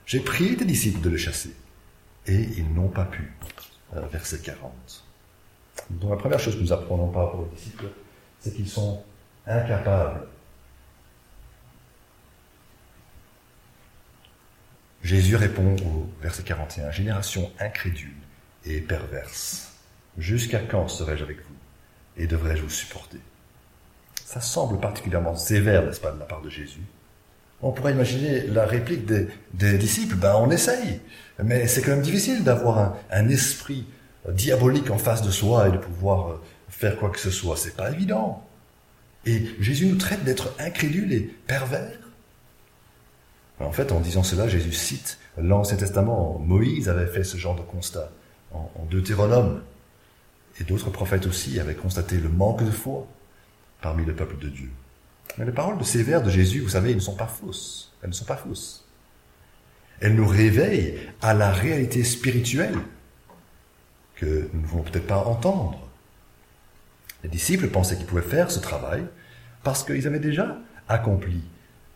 j'ai 0.04 0.20
prié 0.20 0.54
des 0.56 0.64
disciples 0.64 1.00
de 1.00 1.10
le 1.10 1.16
chasser, 1.16 1.54
et 2.26 2.48
ils 2.56 2.72
n'ont 2.74 2.88
pas 2.88 3.04
pu. 3.04 3.32
Euh, 3.94 4.00
verset 4.12 4.38
40. 4.38 4.72
Donc 5.90 6.10
la 6.10 6.16
première 6.16 6.40
chose 6.40 6.56
que 6.56 6.60
nous 6.60 6.72
apprenons 6.72 7.08
par 7.08 7.26
rapport 7.26 7.40
aux 7.40 7.54
disciples, 7.54 7.86
c'est 8.40 8.54
qu'ils 8.54 8.68
sont 8.68 9.02
incapables. 9.46 10.26
Jésus 15.06 15.36
répond 15.36 15.76
au 15.84 16.10
verset 16.20 16.42
41, 16.42 16.90
génération 16.90 17.52
incrédule 17.60 18.16
et 18.64 18.80
perverse. 18.80 19.72
Jusqu'à 20.18 20.58
quand 20.58 20.88
serai-je 20.88 21.22
avec 21.22 21.36
vous 21.36 21.54
et 22.16 22.26
devrais-je 22.26 22.62
vous 22.62 22.70
supporter? 22.70 23.20
Ça 24.24 24.40
semble 24.40 24.80
particulièrement 24.80 25.36
sévère, 25.36 25.86
n'est-ce 25.86 26.00
pas, 26.00 26.10
de 26.10 26.18
la 26.18 26.24
part 26.24 26.42
de 26.42 26.50
Jésus? 26.50 26.80
On 27.62 27.70
pourrait 27.70 27.92
imaginer 27.92 28.48
la 28.48 28.66
réplique 28.66 29.06
des, 29.06 29.78
disciples, 29.78 30.16
ben 30.16 30.34
on 30.40 30.50
essaye, 30.50 31.00
mais 31.40 31.68
c'est 31.68 31.82
quand 31.82 31.92
même 31.92 32.02
difficile 32.02 32.42
d'avoir 32.42 32.96
un, 33.08 33.28
esprit 33.28 33.86
diabolique 34.28 34.90
en 34.90 34.98
face 34.98 35.22
de 35.22 35.30
soi 35.30 35.68
et 35.68 35.70
de 35.70 35.78
pouvoir 35.78 36.32
euh, 36.32 36.42
faire 36.68 36.96
quoi 36.96 37.10
que 37.10 37.20
ce 37.20 37.30
soit. 37.30 37.56
C'est 37.56 37.76
pas 37.76 37.92
évident. 37.92 38.44
Et 39.24 39.54
Jésus 39.60 39.86
nous 39.86 39.98
traite 39.98 40.24
d'être 40.24 40.52
incrédules 40.58 41.12
et 41.12 41.20
pervers. 41.46 42.05
En 43.60 43.72
fait, 43.72 43.92
en 43.92 44.00
disant 44.00 44.22
cela, 44.22 44.48
Jésus 44.48 44.72
cite 44.72 45.18
l'Ancien 45.38 45.76
Testament. 45.76 46.38
Moïse 46.38 46.88
avait 46.88 47.06
fait 47.06 47.24
ce 47.24 47.36
genre 47.36 47.56
de 47.56 47.62
constat 47.62 48.10
en, 48.52 48.70
Deutéronome. 48.90 49.62
Et 50.60 50.64
d'autres 50.64 50.90
prophètes 50.90 51.26
aussi 51.26 51.60
avaient 51.60 51.74
constaté 51.74 52.18
le 52.18 52.28
manque 52.28 52.64
de 52.64 52.70
foi 52.70 53.06
parmi 53.82 54.04
le 54.04 54.14
peuple 54.14 54.38
de 54.38 54.48
Dieu. 54.48 54.70
Mais 55.36 55.44
les 55.44 55.52
paroles 55.52 55.78
de 55.78 55.84
ces 55.84 56.02
vers 56.02 56.22
de 56.22 56.30
Jésus, 56.30 56.60
vous 56.60 56.70
savez, 56.70 56.90
elles 56.90 56.96
ne 56.96 57.00
sont 57.00 57.16
pas 57.16 57.26
fausses. 57.26 57.92
Elles 58.02 58.08
ne 58.08 58.14
sont 58.14 58.24
pas 58.24 58.36
fausses. 58.36 58.84
Elles 60.00 60.14
nous 60.14 60.26
réveillent 60.26 60.98
à 61.20 61.34
la 61.34 61.50
réalité 61.50 62.04
spirituelle 62.04 62.76
que 64.14 64.48
nous 64.52 64.60
ne 64.62 64.66
voulons 64.66 64.82
peut-être 64.82 65.06
pas 65.06 65.24
entendre. 65.24 65.78
Les 67.22 67.28
disciples 67.28 67.68
pensaient 67.68 67.96
qu'ils 67.96 68.06
pouvaient 68.06 68.22
faire 68.22 68.50
ce 68.50 68.60
travail 68.60 69.04
parce 69.62 69.82
qu'ils 69.82 70.06
avaient 70.06 70.20
déjà 70.20 70.58
accompli 70.88 71.42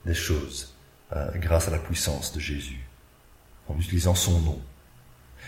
des 0.04 0.14
choses 0.14 0.74
euh, 1.12 1.30
grâce 1.36 1.68
à 1.68 1.70
la 1.70 1.78
puissance 1.78 2.32
de 2.32 2.40
Jésus, 2.40 2.80
en 3.68 3.78
utilisant 3.78 4.14
son 4.14 4.40
nom. 4.40 4.60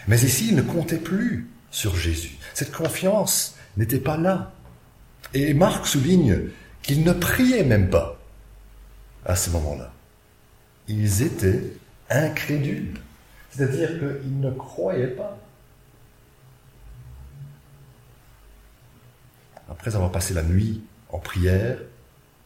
Mais 0.09 0.21
ici, 0.23 0.49
ils 0.49 0.57
ne 0.57 0.62
comptaient 0.62 0.99
plus 0.99 1.49
sur 1.71 1.97
Jésus? 1.97 2.37
Cette 2.54 2.73
confiance 2.73 3.57
n'était 3.76 3.99
pas 3.99 4.16
là. 4.16 4.52
Et 5.35 5.54
Marc 5.54 5.87
souligne 5.87 6.50
qu'ils 6.83 7.02
ne 7.04 7.12
priaient 7.12 7.64
même 7.64 7.90
pas 7.90 8.19
à 9.25 9.35
ce 9.37 9.50
moment-là. 9.50 9.92
Ils 10.88 11.23
étaient 11.23 11.62
incrédules. 12.11 13.00
C'est-à-dire 13.50 13.88
qu'ils 13.99 14.40
ne 14.40 14.50
croyaient 14.50 15.07
pas. 15.09 15.38
Après 19.71 19.95
avoir 19.95 20.12
passé 20.12 20.35
la 20.35 20.42
nuit 20.42 20.83
en 21.09 21.19
prière, 21.19 21.78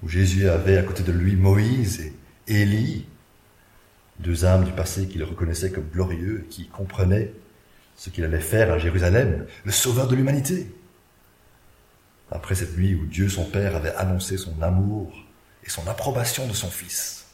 où 0.02 0.08
Jésus 0.08 0.49
avait 0.49 0.76
à 0.76 0.82
côté 0.82 1.02
de 1.02 1.12
lui 1.12 1.35
Moïse 1.35 2.00
et 2.00 2.12
Élie, 2.46 3.06
deux 4.18 4.44
âmes 4.44 4.64
du 4.64 4.72
passé 4.72 5.08
qu'il 5.08 5.22
reconnaissait 5.24 5.70
comme 5.70 5.88
glorieux, 5.88 6.46
qui 6.50 6.68
comprenaient 6.68 7.32
ce 7.96 8.10
qu'il 8.10 8.24
allait 8.24 8.40
faire 8.40 8.72
à 8.72 8.78
Jérusalem, 8.78 9.46
le 9.64 9.72
sauveur 9.72 10.06
de 10.06 10.14
l'humanité. 10.14 10.70
Après 12.30 12.54
cette 12.54 12.76
nuit 12.76 12.94
où 12.94 13.06
Dieu 13.06 13.28
son 13.28 13.44
Père 13.44 13.76
avait 13.76 13.94
annoncé 13.94 14.36
son 14.36 14.60
amour 14.60 15.12
et 15.64 15.70
son 15.70 15.86
approbation 15.88 16.46
de 16.46 16.52
son 16.52 16.68
Fils, 16.68 17.26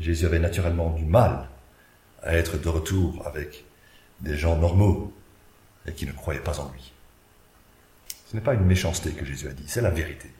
Jésus 0.00 0.26
avait 0.26 0.38
naturellement 0.38 0.90
du 0.90 1.04
mal 1.04 1.48
à 2.22 2.34
être 2.34 2.58
de 2.58 2.68
retour 2.68 3.26
avec 3.26 3.64
des 4.20 4.36
gens 4.36 4.56
normaux 4.56 5.12
et 5.86 5.92
qui 5.92 6.06
ne 6.06 6.12
croyaient 6.12 6.40
pas 6.40 6.60
en 6.60 6.70
lui. 6.72 6.92
Ce 8.30 8.36
n'est 8.36 8.42
pas 8.42 8.54
une 8.54 8.64
méchanceté 8.66 9.12
que 9.12 9.24
Jésus 9.24 9.48
a 9.48 9.52
dit, 9.52 9.64
c'est 9.66 9.80
la 9.80 9.90
vérité. 9.90 10.30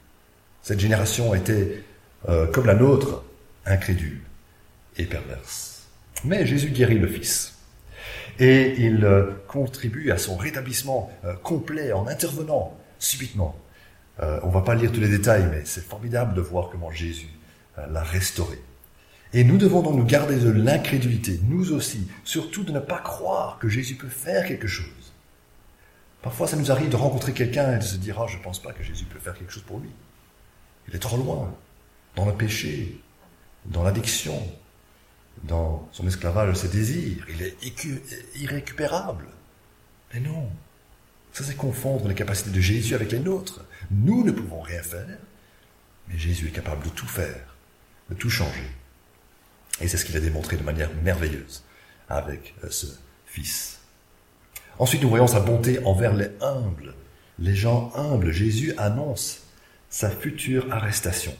Cette 0.61 0.79
génération 0.79 1.33
était, 1.33 1.83
euh, 2.27 2.45
comme 2.47 2.65
la 2.65 2.75
nôtre, 2.75 3.23
incrédule 3.69 4.21
et 4.97 5.05
perverse. 5.05 5.87
Mais 6.25 6.45
Jésus 6.45 6.69
guérit 6.69 6.99
le 6.99 7.07
Fils. 7.07 7.55
Et 8.39 8.75
il 8.77 9.03
euh, 9.03 9.31
contribue 9.47 10.11
à 10.11 10.17
son 10.17 10.35
rétablissement 10.35 11.11
euh, 11.25 11.35
complet 11.35 11.93
en 11.93 12.07
intervenant 12.07 12.77
subitement. 12.99 13.55
on 14.19 14.47
ne 14.47 14.51
va 14.51 14.61
pas 14.61 14.75
lire 14.75 14.91
tous 14.91 14.99
les 14.99 15.07
détails, 15.07 15.47
mais 15.49 15.61
c'est 15.63 15.85
formidable 15.85 16.33
de 16.33 16.41
voir 16.41 16.69
comment 16.69 16.91
Jésus 16.91 17.29
l'a 17.77 18.03
restauré. 18.03 18.59
Et 19.31 19.43
nous 19.43 19.57
devons 19.57 19.81
donc 19.81 19.95
nous 19.95 20.05
garder 20.05 20.37
de 20.37 20.49
l'incrédulité, 20.49 21.39
nous 21.47 21.71
aussi, 21.71 22.07
surtout 22.23 22.63
de 22.63 22.71
ne 22.71 22.79
pas 22.79 22.97
croire 22.97 23.59
que 23.59 23.69
Jésus 23.69 23.95
peut 23.95 24.09
faire 24.09 24.45
quelque 24.45 24.67
chose. 24.67 25.13
Parfois, 26.21 26.47
ça 26.47 26.57
nous 26.57 26.71
arrive 26.71 26.89
de 26.89 26.95
rencontrer 26.95 27.31
quelqu'un 27.31 27.75
et 27.75 27.77
de 27.77 27.83
se 27.83 27.97
dire, 27.97 28.19
ah, 28.19 28.25
je 28.27 28.37
ne 28.37 28.43
pense 28.43 28.61
pas 28.61 28.73
que 28.73 28.83
Jésus 28.83 29.05
peut 29.05 29.19
faire 29.19 29.35
quelque 29.35 29.53
chose 29.53 29.63
pour 29.63 29.79
lui. 29.79 29.89
Il 30.87 30.95
est 30.95 30.99
trop 30.99 31.17
loin, 31.17 31.53
dans 32.15 32.25
le 32.25 32.33
péché, 32.33 32.99
dans 33.69 33.83
l'addiction, 33.83 34.41
dans 35.43 35.87
son 35.91 36.07
esclavage 36.07 36.55
ses 36.55 36.67
désirs. 36.67 37.25
Il 37.29 37.41
est 37.41 37.55
irrécupérable. 38.35 39.25
Mais 40.13 40.19
non, 40.19 40.49
ça 41.33 41.43
c'est 41.43 41.55
confondre 41.55 42.07
les 42.07 42.15
capacités 42.15 42.49
de 42.49 42.59
Jésus 42.59 42.95
avec 42.95 43.11
les 43.11 43.19
nôtres. 43.19 43.61
Nous 43.91 44.23
ne 44.23 44.31
pouvons 44.31 44.61
rien 44.61 44.81
faire, 44.81 45.17
mais 46.07 46.17
Jésus 46.17 46.47
est 46.47 46.51
capable 46.51 46.83
de 46.83 46.89
tout 46.89 47.07
faire, 47.07 47.55
de 48.09 48.15
tout 48.15 48.29
changer. 48.29 48.69
Et 49.81 49.87
c'est 49.87 49.97
ce 49.97 50.05
qu'il 50.05 50.17
a 50.17 50.19
démontré 50.19 50.57
de 50.57 50.63
manière 50.63 50.89
merveilleuse 51.03 51.63
avec 52.09 52.55
euh, 52.63 52.69
ce 52.69 52.87
Fils. 53.25 53.79
Ensuite, 54.79 55.03
nous 55.03 55.09
voyons 55.09 55.27
sa 55.27 55.39
bonté 55.39 55.83
envers 55.85 56.15
les 56.15 56.29
humbles, 56.41 56.95
les 57.37 57.55
gens 57.55 57.91
humbles. 57.95 58.31
Jésus 58.31 58.73
annonce 58.77 59.43
sa 59.89 60.09
future 60.09 60.73
arrestation. 60.73 61.35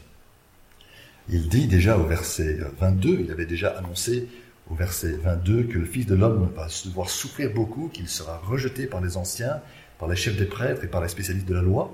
Il 1.31 1.47
dit 1.47 1.67
déjà 1.67 1.97
au 1.97 2.05
verset 2.05 2.57
22, 2.79 3.19
il 3.25 3.31
avait 3.31 3.45
déjà 3.45 3.77
annoncé 3.77 4.27
au 4.69 4.73
verset 4.73 5.11
22 5.11 5.63
que 5.63 5.77
le 5.77 5.85
Fils 5.85 6.07
de 6.07 6.15
l'homme 6.15 6.51
va 6.55 6.67
devoir 6.85 7.09
souffrir 7.09 7.53
beaucoup, 7.53 7.87
qu'il 7.89 8.07
sera 8.07 8.39
rejeté 8.39 8.87
par 8.87 8.99
les 8.99 9.15
anciens, 9.15 9.61
par 9.99 10.07
les 10.07 10.15
chefs 10.15 10.37
des 10.37 10.45
prêtres 10.45 10.83
et 10.83 10.87
par 10.87 11.01
les 11.01 11.07
spécialistes 11.07 11.47
de 11.47 11.53
la 11.53 11.61
loi, 11.61 11.93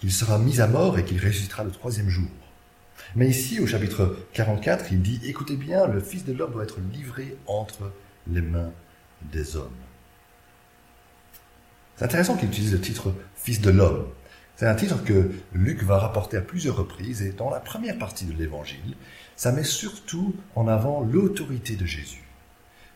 qu'il 0.00 0.10
sera 0.12 0.38
mis 0.38 0.60
à 0.60 0.66
mort 0.66 0.98
et 0.98 1.04
qu'il 1.04 1.24
ressuscitera 1.24 1.62
le 1.62 1.70
troisième 1.70 2.08
jour. 2.08 2.28
Mais 3.14 3.28
ici, 3.28 3.60
au 3.60 3.68
chapitre 3.68 4.16
44, 4.32 4.86
il 4.90 5.00
dit, 5.00 5.20
écoutez 5.24 5.56
bien, 5.56 5.86
le 5.86 6.00
Fils 6.00 6.24
de 6.24 6.32
l'homme 6.32 6.52
doit 6.52 6.64
être 6.64 6.80
livré 6.92 7.36
entre 7.46 7.92
les 8.28 8.40
mains 8.40 8.72
des 9.32 9.56
hommes. 9.56 9.70
C'est 11.96 12.04
intéressant 12.04 12.36
qu'il 12.36 12.48
utilise 12.48 12.72
le 12.72 12.80
titre 12.80 13.14
Fils 13.36 13.60
de 13.60 13.70
l'homme. 13.70 14.06
C'est 14.56 14.66
un 14.66 14.74
titre 14.74 15.04
que 15.04 15.30
Luc 15.52 15.82
va 15.82 15.98
rapporter 15.98 16.38
à 16.38 16.40
plusieurs 16.40 16.76
reprises 16.76 17.20
et 17.20 17.32
dans 17.32 17.50
la 17.50 17.60
première 17.60 17.98
partie 17.98 18.24
de 18.24 18.32
l'évangile, 18.32 18.96
ça 19.36 19.52
met 19.52 19.64
surtout 19.64 20.34
en 20.54 20.66
avant 20.66 21.02
l'autorité 21.02 21.76
de 21.76 21.84
Jésus. 21.84 22.24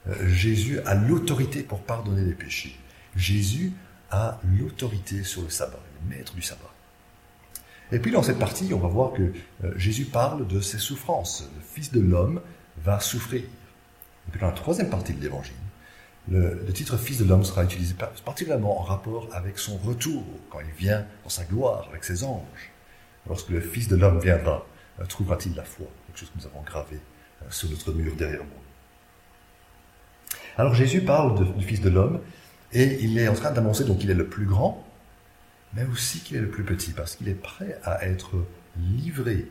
Euh, 0.08 0.26
Jésus 0.26 0.80
a 0.86 0.94
l'autorité 0.94 1.62
pour 1.62 1.80
pardonner 1.80 2.24
les 2.24 2.32
péchés. 2.32 2.78
Jésus 3.14 3.72
a 4.10 4.40
l'autorité 4.58 5.22
sur 5.22 5.42
le 5.42 5.50
sabbat, 5.50 5.80
le 6.02 6.16
maître 6.16 6.34
du 6.34 6.40
sabbat. 6.40 6.72
Et 7.92 7.98
puis 7.98 8.10
dans 8.10 8.22
cette 8.22 8.38
partie, 8.38 8.72
on 8.72 8.78
va 8.78 8.88
voir 8.88 9.12
que 9.12 9.32
euh, 9.64 9.72
Jésus 9.76 10.06
parle 10.06 10.46
de 10.46 10.60
ses 10.60 10.78
souffrances. 10.78 11.46
Le 11.54 11.62
Fils 11.62 11.92
de 11.92 12.00
l'homme 12.00 12.40
va 12.82 13.00
souffrir. 13.00 13.42
Et 13.42 14.30
puis 14.30 14.40
dans 14.40 14.46
la 14.46 14.52
troisième 14.52 14.88
partie 14.88 15.12
de 15.12 15.20
l'évangile, 15.20 15.54
le, 16.28 16.72
titre 16.72 16.96
Fils 16.96 17.18
de 17.18 17.24
l'homme 17.24 17.44
sera 17.44 17.64
utilisé 17.64 17.94
particulièrement 18.24 18.80
en 18.80 18.82
rapport 18.82 19.28
avec 19.32 19.58
son 19.58 19.76
retour, 19.78 20.24
quand 20.50 20.60
il 20.60 20.70
vient 20.78 21.06
dans 21.24 21.30
sa 21.30 21.44
gloire 21.44 21.88
avec 21.90 22.04
ses 22.04 22.24
anges. 22.24 22.70
Lorsque 23.28 23.48
le 23.48 23.60
Fils 23.60 23.88
de 23.88 23.96
l'homme 23.96 24.20
viendra, 24.20 24.66
euh, 25.00 25.04
trouvera-t-il 25.06 25.54
la 25.54 25.64
foi? 25.64 25.86
Quelque 26.06 26.18
chose 26.18 26.30
que 26.30 26.38
nous 26.38 26.46
avons 26.46 26.62
gravé 26.62 26.98
euh, 27.42 27.46
sur 27.50 27.70
notre 27.70 27.92
mur 27.92 28.14
derrière 28.16 28.44
moi. 28.44 28.62
Alors 30.56 30.74
Jésus 30.74 31.02
parle 31.02 31.56
du 31.56 31.64
Fils 31.64 31.80
de 31.80 31.90
l'homme 31.90 32.20
et 32.72 33.02
il 33.02 33.18
est 33.18 33.28
en 33.28 33.34
train 33.34 33.50
d'annoncer 33.50 33.84
donc 33.84 33.98
qu'il 33.98 34.10
est 34.10 34.14
le 34.14 34.28
plus 34.28 34.46
grand, 34.46 34.86
mais 35.74 35.84
aussi 35.84 36.20
qu'il 36.20 36.36
est 36.36 36.40
le 36.40 36.50
plus 36.50 36.64
petit, 36.64 36.92
parce 36.92 37.16
qu'il 37.16 37.28
est 37.28 37.34
prêt 37.34 37.78
à 37.84 38.04
être 38.06 38.32
livré, 38.76 39.48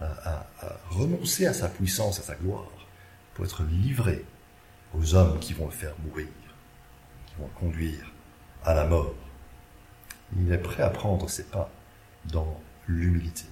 à 0.00 0.46
renoncer 0.90 1.46
à 1.46 1.52
sa 1.52 1.68
puissance, 1.68 2.18
à 2.18 2.22
sa 2.22 2.34
gloire, 2.34 2.70
pour 3.34 3.44
être 3.44 3.62
livré 3.64 4.24
aux 4.98 5.14
hommes 5.14 5.38
qui 5.38 5.52
vont 5.52 5.66
le 5.66 5.72
faire 5.72 5.94
mourir, 6.04 6.28
qui 7.26 7.34
vont 7.38 7.46
le 7.46 7.60
conduire 7.60 8.12
à 8.64 8.74
la 8.74 8.84
mort. 8.84 9.14
Il 10.38 10.50
est 10.52 10.58
prêt 10.58 10.82
à 10.82 10.90
prendre 10.90 11.28
ses 11.28 11.44
pas 11.44 11.70
dans 12.26 12.60
l'humilité. 12.88 13.44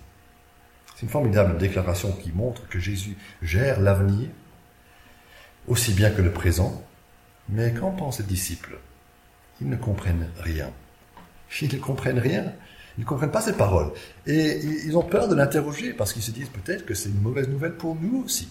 C'est 0.94 1.02
une 1.02 1.08
formidable 1.08 1.58
déclaration 1.58 2.12
qui 2.12 2.32
montre 2.32 2.66
que 2.68 2.78
Jésus 2.78 3.16
gère 3.40 3.80
l'avenir 3.80 4.28
aussi 5.68 5.92
bien 5.92 6.10
que 6.10 6.22
le 6.22 6.32
présent, 6.32 6.82
mais 7.48 7.72
qu'en 7.72 7.92
pensent 7.92 8.18
les 8.18 8.24
disciples? 8.24 8.78
Ils 9.60 9.68
ne 9.68 9.76
comprennent 9.76 10.28
rien. 10.40 10.70
Ils 11.60 11.72
ne 11.72 11.78
comprennent 11.78 12.18
rien. 12.18 12.52
Ils 12.98 13.02
ne 13.02 13.06
comprennent 13.06 13.30
pas 13.30 13.40
ces 13.40 13.52
paroles. 13.52 13.92
Et 14.26 14.58
ils 14.64 14.96
ont 14.96 15.02
peur 15.02 15.28
de 15.28 15.34
l'interroger 15.34 15.92
parce 15.92 16.12
qu'ils 16.12 16.22
se 16.22 16.30
disent 16.30 16.48
peut-être 16.48 16.84
que 16.84 16.94
c'est 16.94 17.08
une 17.08 17.20
mauvaise 17.20 17.48
nouvelle 17.48 17.76
pour 17.76 17.94
nous 17.94 18.22
aussi. 18.24 18.50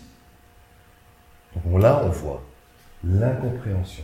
Donc 1.55 1.81
là, 1.81 2.01
on 2.05 2.10
voit 2.10 2.43
l'incompréhension. 3.03 4.03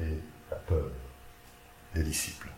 Et 0.00 0.18
la 0.50 0.56
peur 0.56 0.90
des 1.94 2.02
disciples. 2.02 2.48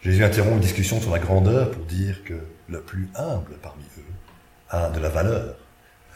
Jésus 0.00 0.24
interrompt 0.24 0.54
une 0.54 0.60
discussion 0.60 1.00
sur 1.00 1.10
la 1.10 1.18
grandeur 1.18 1.70
pour 1.70 1.84
dire 1.84 2.24
que 2.24 2.46
le 2.68 2.80
plus 2.80 3.10
humble 3.16 3.58
parmi 3.60 3.84
eux 3.98 4.12
a 4.70 4.88
de 4.90 4.98
la 4.98 5.10
valeur 5.10 5.56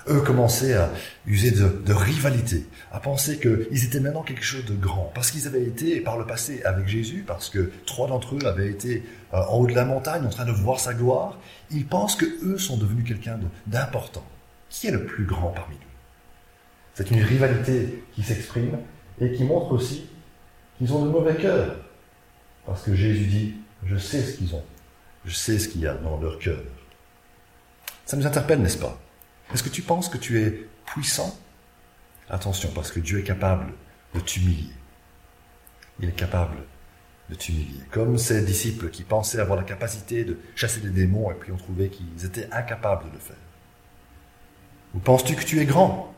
eux 0.08 0.20
commençaient 0.20 0.74
à 0.74 0.90
user 1.26 1.50
de, 1.50 1.92
rivalité, 1.92 2.66
à 2.92 3.00
penser 3.00 3.38
qu'ils 3.38 3.84
étaient 3.84 4.00
maintenant 4.00 4.22
quelque 4.22 4.44
chose 4.44 4.64
de 4.64 4.74
grand, 4.74 5.10
parce 5.14 5.30
qu'ils 5.30 5.46
avaient 5.46 5.62
été 5.62 6.00
par 6.00 6.18
le 6.18 6.26
passé 6.26 6.62
avec 6.64 6.86
Jésus, 6.86 7.24
parce 7.26 7.48
que 7.48 7.70
trois 7.86 8.08
d'entre 8.08 8.34
eux 8.36 8.46
avaient 8.46 8.68
été 8.68 9.02
euh, 9.32 9.38
en 9.48 9.58
haut 9.58 9.66
de 9.66 9.74
la 9.74 9.84
montagne 9.84 10.24
en 10.26 10.30
train 10.30 10.44
de 10.44 10.52
voir 10.52 10.80
sa 10.80 10.94
gloire, 10.94 11.38
ils 11.70 11.86
pensent 11.86 12.16
que 12.16 12.26
eux 12.44 12.58
sont 12.58 12.76
devenus 12.76 13.06
quelqu'un 13.06 13.38
d'important. 13.66 14.24
Qui 14.68 14.88
est 14.88 14.92
le 14.92 15.04
plus 15.04 15.24
grand 15.24 15.50
parmi 15.50 15.74
nous? 15.74 15.80
C'est 16.94 17.10
une 17.10 17.22
rivalité 17.22 18.04
qui 18.14 18.22
s'exprime 18.22 18.78
et 19.20 19.32
qui 19.32 19.44
montre 19.44 19.72
aussi 19.72 20.06
qu'ils 20.78 20.92
ont 20.92 21.04
de 21.04 21.10
mauvais 21.10 21.36
cœur. 21.36 21.76
Parce 22.66 22.82
que 22.82 22.94
Jésus 22.94 23.26
dit, 23.26 23.54
je 23.84 23.96
sais 23.96 24.20
ce 24.20 24.36
qu'ils 24.36 24.54
ont. 24.54 24.64
Je 25.24 25.34
sais 25.34 25.58
ce 25.58 25.68
qu'il 25.68 25.80
y 25.80 25.86
a 25.86 25.94
dans 25.94 26.20
leur 26.20 26.38
cœur. 26.38 26.58
Ça 28.04 28.16
nous 28.16 28.26
interpelle, 28.26 28.60
n'est-ce 28.60 28.78
pas? 28.78 28.98
Est-ce 29.54 29.62
que 29.62 29.68
tu 29.68 29.82
penses 29.82 30.08
que 30.08 30.18
tu 30.18 30.42
es 30.42 30.66
puissant? 30.84 31.38
Attention, 32.28 32.70
parce 32.74 32.90
que 32.90 32.98
Dieu 32.98 33.20
est 33.20 33.24
capable 33.24 33.72
de 34.12 34.18
t'humilier. 34.18 34.72
Il 36.00 36.08
est 36.08 36.16
capable 36.16 36.56
de 37.30 37.36
t'humilier. 37.36 37.80
Comme 37.92 38.18
ces 38.18 38.44
disciples 38.44 38.90
qui 38.90 39.04
pensaient 39.04 39.38
avoir 39.38 39.56
la 39.56 39.62
capacité 39.62 40.24
de 40.24 40.40
chasser 40.56 40.80
des 40.80 40.90
démons 40.90 41.30
et 41.30 41.34
puis 41.34 41.52
ont 41.52 41.56
trouvé 41.56 41.88
qu'ils 41.88 42.24
étaient 42.24 42.48
incapables 42.50 43.08
de 43.08 43.14
le 43.14 43.20
faire. 43.20 43.36
Ou 44.94 44.98
penses-tu 44.98 45.36
que 45.36 45.44
tu 45.44 45.60
es 45.60 45.66
grand? 45.66 46.12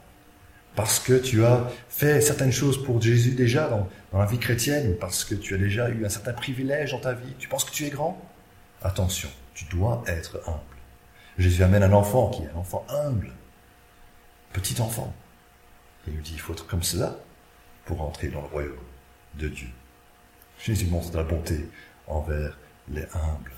Parce 0.75 0.99
que 0.99 1.19
tu 1.19 1.45
as 1.45 1.71
fait 1.91 2.23
certaines 2.23 2.53
choses 2.53 2.83
pour 2.83 3.03
Jésus 3.03 3.33
déjà 3.33 3.69
dans, 3.69 3.87
dans, 4.13 4.19
la 4.19 4.27
vie 4.27 4.39
chrétienne, 4.39 4.97
parce 4.99 5.27
que 5.27 5.35
tu 5.35 5.55
as 5.55 5.59
déjà 5.59 5.91
eu 5.91 6.07
un 6.07 6.11
certain 6.11 6.33
privilège 6.33 6.93
dans 6.93 7.01
ta 7.01 7.13
vie, 7.13 7.35
tu 7.39 7.49
penses 7.49 7.65
que 7.65 7.71
tu 7.71 7.85
es 7.85 7.91
grand? 7.91 8.19
Attention, 8.83 9.29
tu 9.53 9.67
dois 9.67 10.03
être 10.07 10.41
humble. 10.47 10.76
Jésus 11.39 11.63
amène 11.63 11.83
un 11.83 11.93
enfant 11.93 12.31
qui 12.31 12.43
est 12.43 12.51
un 12.55 12.59
enfant 12.59 12.87
humble, 12.89 13.33
petit 14.53 14.81
enfant. 14.81 15.13
Et 16.07 16.11
il 16.11 16.17
lui 16.17 16.23
dit, 16.23 16.33
il 16.35 16.41
faut 16.41 16.53
être 16.53 16.67
comme 16.67 16.83
cela 16.83 17.17
pour 17.85 18.01
entrer 18.03 18.29
dans 18.29 18.41
le 18.41 18.47
royaume 18.47 18.77
de 19.39 19.49
Dieu. 19.49 19.69
Jésus 20.59 20.87
montre 20.87 21.11
de 21.11 21.19
la 21.19 21.25
bonté 21.25 21.69
envers 22.07 22.57
les 22.89 23.03
humbles, 23.15 23.53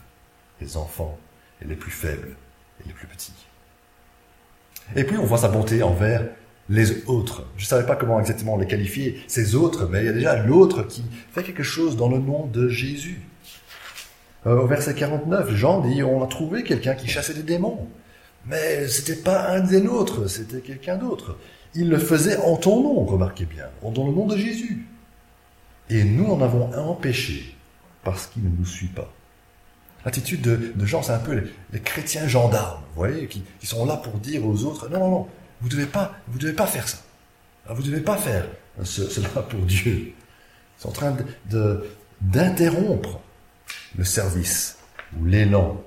les 0.61 0.77
enfants 0.77 1.19
et 1.63 1.67
les 1.67 1.77
plus 1.77 1.91
faibles 1.91 2.37
et 2.81 2.89
les 2.89 2.95
plus 2.95 3.07
petits. 3.07 3.47
Et 4.97 5.05
puis 5.05 5.17
on 5.17 5.25
voit 5.25 5.39
sa 5.39 5.49
bonté 5.49 5.83
envers 5.83 6.27
les 6.69 7.05
autres. 7.07 7.47
Je 7.57 7.65
ne 7.65 7.69
savais 7.69 7.87
pas 7.87 7.97
comment 7.97 8.21
exactement 8.21 8.57
les 8.57 8.67
qualifier, 8.67 9.23
ces 9.27 9.55
autres, 9.55 9.87
mais 9.87 10.01
il 10.01 10.07
y 10.07 10.09
a 10.09 10.13
déjà 10.13 10.43
l'autre 10.43 10.83
qui 10.83 11.05
fait 11.33 11.43
quelque 11.43 11.63
chose 11.63 11.97
dans 11.97 12.09
le 12.09 12.19
nom 12.19 12.47
de 12.47 12.69
Jésus. 12.69 13.21
Euh, 14.47 14.61
au 14.61 14.67
verset 14.67 14.95
49, 14.95 15.55
Jean 15.55 15.81
dit, 15.81 16.03
on 16.03 16.23
a 16.23 16.27
trouvé 16.27 16.63
quelqu'un 16.63 16.95
qui 16.95 17.09
chassait 17.09 17.35
des 17.35 17.43
démons. 17.43 17.89
Mais 18.47 18.89
c'était 18.89 19.17
pas 19.17 19.51
un 19.51 19.61
des 19.61 19.81
nôtres, 19.81 20.29
c'était 20.31 20.61
quelqu'un 20.61 20.97
d'autre. 20.97 21.37
Il 21.75 21.91
le 21.91 21.99
faisait 21.99 22.39
en 22.39 22.57
ton 22.57 22.83
nom, 22.83 23.05
remarquez 23.05 23.45
bien, 23.45 23.67
dans 23.83 24.07
le 24.07 24.13
nom 24.13 24.27
de 24.27 24.37
Jésus. 24.37 24.87
Et 25.91 26.05
nous 26.05 26.27
en 26.27 26.41
avons 26.41 26.73
empêché 26.75 27.57
parce 28.05 28.27
qu'il 28.27 28.45
ne 28.45 28.57
nous 28.57 28.65
suit 28.65 28.89
pas. 28.89 29.13
L'attitude 30.05 30.41
de, 30.41 30.87
Jean, 30.87 31.03
c'est 31.03 31.13
un 31.13 31.19
peu 31.19 31.43
les, 31.73 31.81
chrétiens 31.81 32.27
gendarmes, 32.29 32.81
vous 32.95 33.01
voyez, 33.01 33.27
qui, 33.27 33.43
sont 33.63 33.85
là 33.85 33.97
pour 33.97 34.15
dire 34.15 34.47
aux 34.47 34.65
autres, 34.65 34.89
non, 34.89 35.01
non, 35.01 35.11
non, 35.11 35.29
vous 35.61 35.69
ne 35.69 35.73
devez, 35.73 35.89
devez 36.39 36.53
pas 36.53 36.67
faire 36.67 36.89
ça. 36.89 36.99
Vous 37.69 37.83
ne 37.83 37.89
devez 37.89 38.01
pas 38.01 38.17
faire 38.17 38.47
cela 38.83 39.29
pour 39.43 39.61
Dieu. 39.61 40.15
Ils 40.79 40.83
sont 40.83 40.89
en 40.89 40.93
train 40.93 41.17
d'interrompre 42.21 43.21
le 43.97 44.05
service 44.05 44.79
ou 45.17 45.25
l'élan 45.25 45.83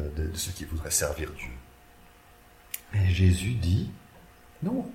euh, 0.00 0.08
de, 0.16 0.36
ceux 0.36 0.52
qui 0.52 0.64
voudraient 0.64 0.90
servir 0.90 1.30
Dieu. 1.32 1.50
Mais 2.92 3.10
Jésus 3.10 3.54
dit, 3.54 3.90
non, 4.62 4.90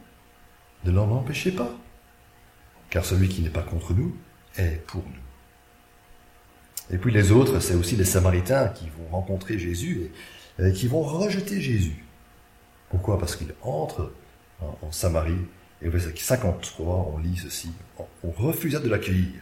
ne 0.84 0.92
l'en 0.92 1.10
empêchez 1.12 1.52
pas, 1.52 1.74
car 2.90 3.06
celui 3.06 3.30
qui 3.30 3.42
n'est 3.42 3.50
pas 3.50 3.62
contre 3.64 3.94
nous 3.94 4.16
est 4.58 4.86
pour 4.88 5.04
nous. 5.04 6.96
Et 6.96 6.98
puis 6.98 7.12
les 7.12 7.32
autres, 7.32 7.60
c'est 7.60 7.74
aussi 7.74 7.96
les 7.96 8.06
Samaritains 8.06 8.68
qui 8.70 8.90
vont 8.90 9.08
rencontrer 9.10 9.58
Jésus 9.58 10.12
et, 10.60 10.72
qui 10.74 10.88
vont 10.88 11.02
rejeter 11.02 11.60
Jésus. 11.60 12.04
Pourquoi? 12.90 13.18
Parce 13.18 13.36
qu'il 13.36 13.54
entre 13.64 14.14
en, 14.62 14.92
Samarie, 14.92 15.48
et 15.82 15.88
au 15.88 15.92
verset 15.92 16.14
53, 16.16 17.12
on 17.14 17.18
lit 17.18 17.38
ceci, 17.38 17.72
on 18.24 18.32
refusa 18.32 18.80
de 18.80 18.88
l'accueillir, 18.88 19.42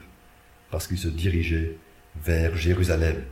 parce 0.72 0.88
qu'il 0.88 0.98
se 0.98 1.10
dirigeait 1.10 1.78
vers 2.22 2.56
Jérusalem. 2.56 3.24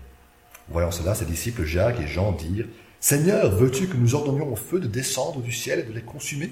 Voyant 0.69 0.91
cela, 0.91 1.15
ses 1.15 1.25
disciples 1.25 1.65
Jacques 1.65 1.99
et 1.99 2.07
Jean 2.07 2.31
dirent, 2.31 2.67
Seigneur, 2.99 3.55
veux-tu 3.55 3.87
que 3.87 3.97
nous 3.97 4.15
ordonnions 4.15 4.51
au 4.51 4.55
feu 4.55 4.79
de 4.79 4.87
descendre 4.87 5.41
du 5.41 5.51
ciel 5.51 5.79
et 5.79 5.83
de 5.83 5.91
les 5.91 6.01
consumer? 6.01 6.51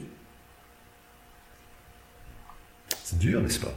C'est 3.04 3.20
dur, 3.20 3.42
n'est-ce 3.42 3.60
pas? 3.60 3.74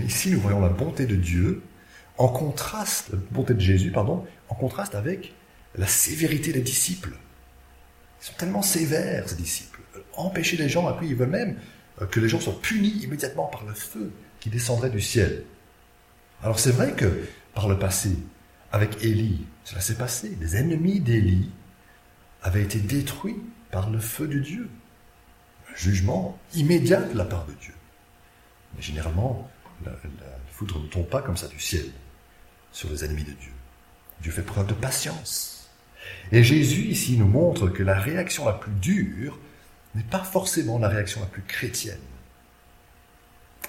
Ici, 0.00 0.30
nous 0.30 0.40
voyons 0.40 0.60
la 0.60 0.68
bonté 0.68 1.06
de 1.06 1.16
Dieu 1.16 1.62
en 2.18 2.28
contraste, 2.28 3.10
la 3.10 3.18
bonté 3.30 3.54
de 3.54 3.60
Jésus, 3.60 3.90
pardon, 3.90 4.24
en 4.48 4.54
contraste 4.54 4.94
avec 4.94 5.34
la 5.76 5.86
sévérité 5.86 6.52
des 6.52 6.60
disciples. 6.60 7.14
Ils 8.20 8.26
sont 8.26 8.34
tellement 8.34 8.62
sévères, 8.62 9.28
ces 9.28 9.36
disciples. 9.36 9.80
Empêcher 10.14 10.56
les 10.56 10.68
gens, 10.68 10.90
puis 10.94 11.08
ils 11.08 11.16
veulent 11.16 11.28
même 11.28 11.56
euh, 12.00 12.06
que 12.06 12.20
les 12.20 12.28
gens 12.28 12.40
soient 12.40 12.60
punis 12.60 13.00
immédiatement 13.02 13.46
par 13.46 13.64
le 13.64 13.74
feu 13.74 14.12
qui 14.40 14.50
descendrait 14.50 14.90
du 14.90 15.00
ciel. 15.00 15.44
Alors 16.42 16.58
c'est 16.58 16.70
vrai 16.70 16.92
que 16.92 17.24
par 17.54 17.68
le 17.68 17.78
passé, 17.78 18.16
avec 18.72 19.04
Élie, 19.04 19.46
cela 19.64 19.80
s'est 19.80 19.96
passé. 19.96 20.36
Les 20.40 20.56
ennemis 20.56 21.00
d'Élie 21.00 21.50
avaient 22.42 22.62
été 22.62 22.78
détruits 22.78 23.36
par 23.70 23.90
le 23.90 23.98
feu 23.98 24.26
de 24.26 24.38
Dieu. 24.38 24.70
Un 25.70 25.76
jugement 25.76 26.38
immédiat 26.54 27.02
de 27.02 27.16
la 27.16 27.24
part 27.24 27.46
de 27.46 27.52
Dieu. 27.52 27.74
Mais 28.74 28.82
généralement, 28.82 29.50
la, 29.84 29.92
foudre 30.50 30.80
ne 30.80 30.86
tombe 30.86 31.06
pas 31.06 31.22
comme 31.22 31.36
ça 31.36 31.48
du 31.48 31.60
ciel 31.60 31.86
sur 32.72 32.90
les 32.90 33.04
ennemis 33.04 33.24
de 33.24 33.32
Dieu. 33.32 33.52
Dieu 34.20 34.32
fait 34.32 34.42
preuve 34.42 34.66
de 34.66 34.74
patience. 34.74 35.70
Et 36.30 36.42
Jésus 36.42 36.86
ici 36.86 37.16
nous 37.16 37.28
montre 37.28 37.68
que 37.68 37.82
la 37.82 37.98
réaction 37.98 38.46
la 38.46 38.52
plus 38.52 38.72
dure 38.72 39.38
n'est 39.94 40.02
pas 40.02 40.22
forcément 40.22 40.78
la 40.78 40.88
réaction 40.88 41.20
la 41.20 41.26
plus 41.26 41.42
chrétienne. 41.42 41.98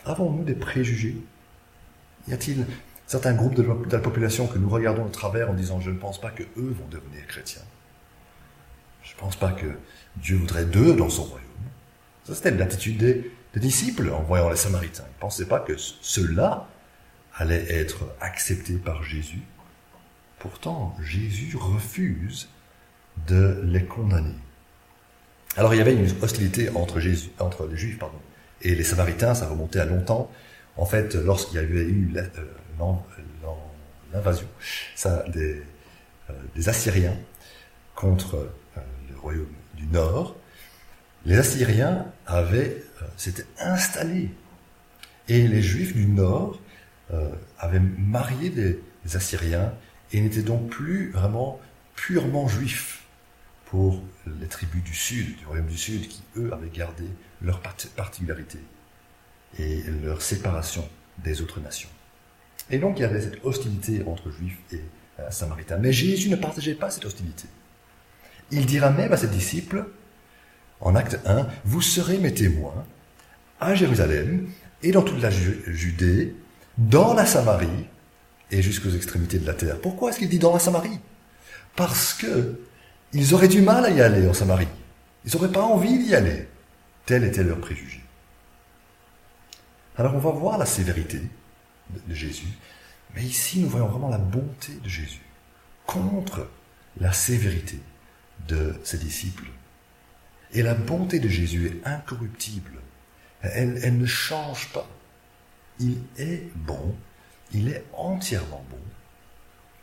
Avons-nous 0.05 0.43
des 0.43 0.55
préjugés? 0.55 1.17
Y 2.27 2.33
a-t-il 2.33 2.65
certains 3.07 3.33
groupes 3.33 3.55
de 3.55 3.91
la 3.91 3.99
population 3.99 4.47
que 4.47 4.57
nous 4.57 4.69
regardons 4.69 5.05
de 5.05 5.11
travers 5.11 5.49
en 5.49 5.53
disant 5.53 5.79
je 5.79 5.91
ne 5.91 5.97
pense 5.97 6.19
pas 6.19 6.31
que 6.31 6.43
eux 6.43 6.75
vont 6.77 6.87
devenir 6.89 7.25
chrétiens 7.27 7.61
Je 9.03 9.13
ne 9.13 9.19
pense 9.19 9.35
pas 9.35 9.51
que 9.51 9.67
Dieu 10.17 10.37
voudrait 10.37 10.65
d'eux 10.65 10.95
dans 10.95 11.09
son 11.09 11.23
royaume. 11.23 11.43
Ça 12.23 12.35
c'était 12.35 12.51
l'attitude 12.51 12.97
des, 12.97 13.31
des 13.53 13.59
disciples 13.59 14.09
en 14.09 14.21
voyant 14.23 14.49
les 14.49 14.55
Samaritains. 14.55 15.03
Ils 15.07 15.17
ne 15.17 15.21
pensaient 15.21 15.47
pas 15.47 15.59
que 15.59 15.73
ceux-là 15.77 16.67
allaient 17.35 17.65
être 17.69 18.05
acceptés 18.21 18.77
par 18.77 19.03
Jésus. 19.03 19.41
Pourtant, 20.39 20.95
Jésus 21.01 21.55
refuse 21.55 22.49
de 23.27 23.61
les 23.63 23.85
condamner. 23.85 24.35
Alors 25.55 25.73
il 25.73 25.77
y 25.77 25.81
avait 25.81 25.93
une 25.93 26.09
hostilité 26.21 26.69
entre, 26.75 26.99
Jésus, 26.99 27.29
entre 27.39 27.67
les 27.67 27.77
Juifs 27.77 27.99
pardon, 27.99 28.17
et 28.61 28.75
les 28.75 28.83
Samaritains, 28.83 29.35
ça 29.35 29.47
remontait 29.47 29.79
à 29.79 29.85
longtemps. 29.85 30.31
En 30.77 30.85
fait, 30.85 31.15
lorsqu'il 31.15 31.55
y 31.55 31.59
avait 31.59 31.83
eu 31.83 32.11
euh, 32.15 32.27
l'invasion 34.11 34.47
des, 35.27 35.61
euh, 36.29 36.33
des, 36.55 36.69
Assyriens 36.69 37.17
contre 37.95 38.35
euh, 38.77 38.81
le 39.09 39.17
royaume 39.17 39.53
du 39.75 39.85
Nord, 39.85 40.35
les 41.25 41.37
Assyriens 41.37 42.07
avaient 42.25 42.83
s'étaient 43.17 43.45
installés. 43.59 44.31
Et 45.27 45.47
les 45.47 45.61
Juifs 45.61 45.93
du 45.93 46.05
Nord 46.05 46.59
avaient 47.59 47.79
marié 47.79 48.49
des, 48.49 48.79
Assyriens 49.13 49.73
et 50.11 50.21
n'étaient 50.21 50.41
donc 50.41 50.69
plus 50.69 51.11
vraiment 51.11 51.59
purement 51.95 52.47
juifs 52.47 53.03
pour 53.65 54.01
les 54.39 54.47
tribus 54.47 54.83
du 54.83 54.93
Sud, 54.93 55.37
du 55.37 55.45
royaume 55.45 55.67
du 55.67 55.77
Sud, 55.77 56.07
qui 56.07 56.23
eux 56.37 56.51
avaient 56.53 56.69
gardé 56.69 57.05
leur 57.41 57.61
particularité 57.61 58.59
et 59.59 59.83
leur 60.03 60.21
séparation 60.21 60.87
des 61.23 61.41
autres 61.41 61.59
nations. 61.59 61.89
Et 62.69 62.77
donc 62.77 62.99
il 62.99 63.01
y 63.01 63.05
avait 63.05 63.21
cette 63.21 63.43
hostilité 63.43 64.03
entre 64.07 64.31
juifs 64.31 64.57
et 64.71 64.81
euh, 65.19 65.29
samaritains. 65.29 65.77
Mais 65.77 65.91
Jésus 65.91 66.29
ne 66.29 66.35
partageait 66.35 66.75
pas 66.75 66.89
cette 66.89 67.05
hostilité. 67.05 67.45
Il 68.51 68.65
dira 68.65 68.89
même 68.89 69.13
à 69.13 69.17
ses 69.17 69.27
disciples, 69.27 69.85
en 70.79 70.95
acte 70.95 71.19
1, 71.25 71.47
Vous 71.65 71.81
serez 71.81 72.17
mes 72.17 72.33
témoins 72.33 72.85
à 73.59 73.75
Jérusalem 73.75 74.49
et 74.81 74.91
dans 74.91 75.01
toute 75.01 75.21
la 75.21 75.29
Judée, 75.29 76.35
dans 76.77 77.13
la 77.13 77.25
Samarie 77.25 77.87
et 78.51 78.61
jusqu'aux 78.61 78.89
extrémités 78.89 79.39
de 79.39 79.47
la 79.47 79.53
terre. 79.53 79.79
Pourquoi 79.79 80.09
est-ce 80.09 80.19
qu'il 80.19 80.29
dit 80.29 80.39
dans 80.39 80.53
la 80.53 80.59
Samarie 80.59 80.99
Parce 81.75 82.13
que 82.13 82.59
ils 83.13 83.33
auraient 83.33 83.47
du 83.47 83.61
mal 83.61 83.85
à 83.85 83.89
y 83.89 84.01
aller 84.01 84.27
en 84.27 84.33
Samarie. 84.33 84.67
Ils 85.25 85.31
n'auraient 85.33 85.51
pas 85.51 85.61
envie 85.61 85.97
d'y 85.97 86.15
aller. 86.15 86.47
Tel 87.05 87.23
était 87.23 87.43
leur 87.43 87.59
préjugé. 87.59 88.02
Alors 89.97 90.15
on 90.15 90.19
va 90.19 90.31
voir 90.31 90.57
la 90.57 90.65
sévérité 90.65 91.21
de 92.07 92.13
Jésus, 92.13 92.47
mais 93.15 93.23
ici 93.23 93.59
nous 93.59 93.69
voyons 93.69 93.87
vraiment 93.87 94.09
la 94.09 94.17
bonté 94.17 94.73
de 94.83 94.89
Jésus 94.89 95.21
contre 95.85 96.49
la 96.99 97.11
sévérité 97.11 97.79
de 98.47 98.75
ses 98.83 98.97
disciples. 98.97 99.49
Et 100.51 100.61
la 100.61 100.73
bonté 100.73 101.19
de 101.19 101.27
Jésus 101.27 101.67
est 101.67 101.87
incorruptible 101.87 102.83
elle, 103.43 103.97
ne 103.97 104.05
change 104.05 104.69
pas. 104.69 104.87
Il 105.79 105.97
est 106.17 106.49
bon, 106.55 106.95
il 107.51 107.69
est 107.69 107.83
entièrement 107.93 108.63
bon, 108.69 108.79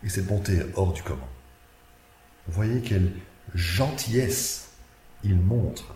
et 0.03 0.09
cette 0.09 0.27
bonté 0.27 0.55
est 0.57 0.67
hors 0.77 0.93
du 0.93 1.03
commun. 1.03 1.29
Vous 2.47 2.55
voyez 2.55 2.81
quelle 2.81 3.13
gentillesse 3.55 4.71
il 5.25 5.37
montre 5.37 5.95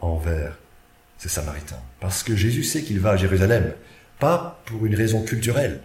envers 0.00 0.58
Samaritains. 1.28 1.80
Parce 2.00 2.22
que 2.22 2.36
Jésus 2.36 2.64
sait 2.64 2.82
qu'il 2.82 3.00
va 3.00 3.10
à 3.10 3.16
Jérusalem 3.16 3.72
pas 4.18 4.62
pour 4.66 4.86
une 4.86 4.94
raison 4.94 5.22
culturelle, 5.22 5.80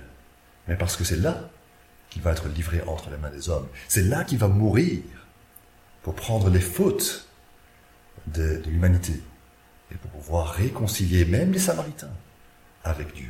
mais 0.68 0.76
parce 0.76 0.96
que 0.96 1.04
c'est 1.04 1.18
là 1.18 1.50
qu'il 2.10 2.22
va 2.22 2.32
être 2.32 2.48
livré 2.48 2.82
entre 2.88 3.10
les 3.10 3.18
mains 3.18 3.30
des 3.30 3.50
hommes. 3.50 3.68
C'est 3.88 4.04
là 4.04 4.24
qu'il 4.24 4.38
va 4.38 4.48
mourir 4.48 5.02
pour 6.04 6.16
prendre 6.16 6.50
les 6.50 6.60
fautes 6.60 7.28
de, 8.28 8.62
l'humanité 8.68 9.14
et 9.92 9.96
pour 9.96 10.12
pouvoir 10.12 10.52
réconcilier 10.54 11.26
même 11.26 11.52
les 11.52 11.60
Samaritains 11.60 12.12
avec 12.84 13.14
Dieu. 13.14 13.30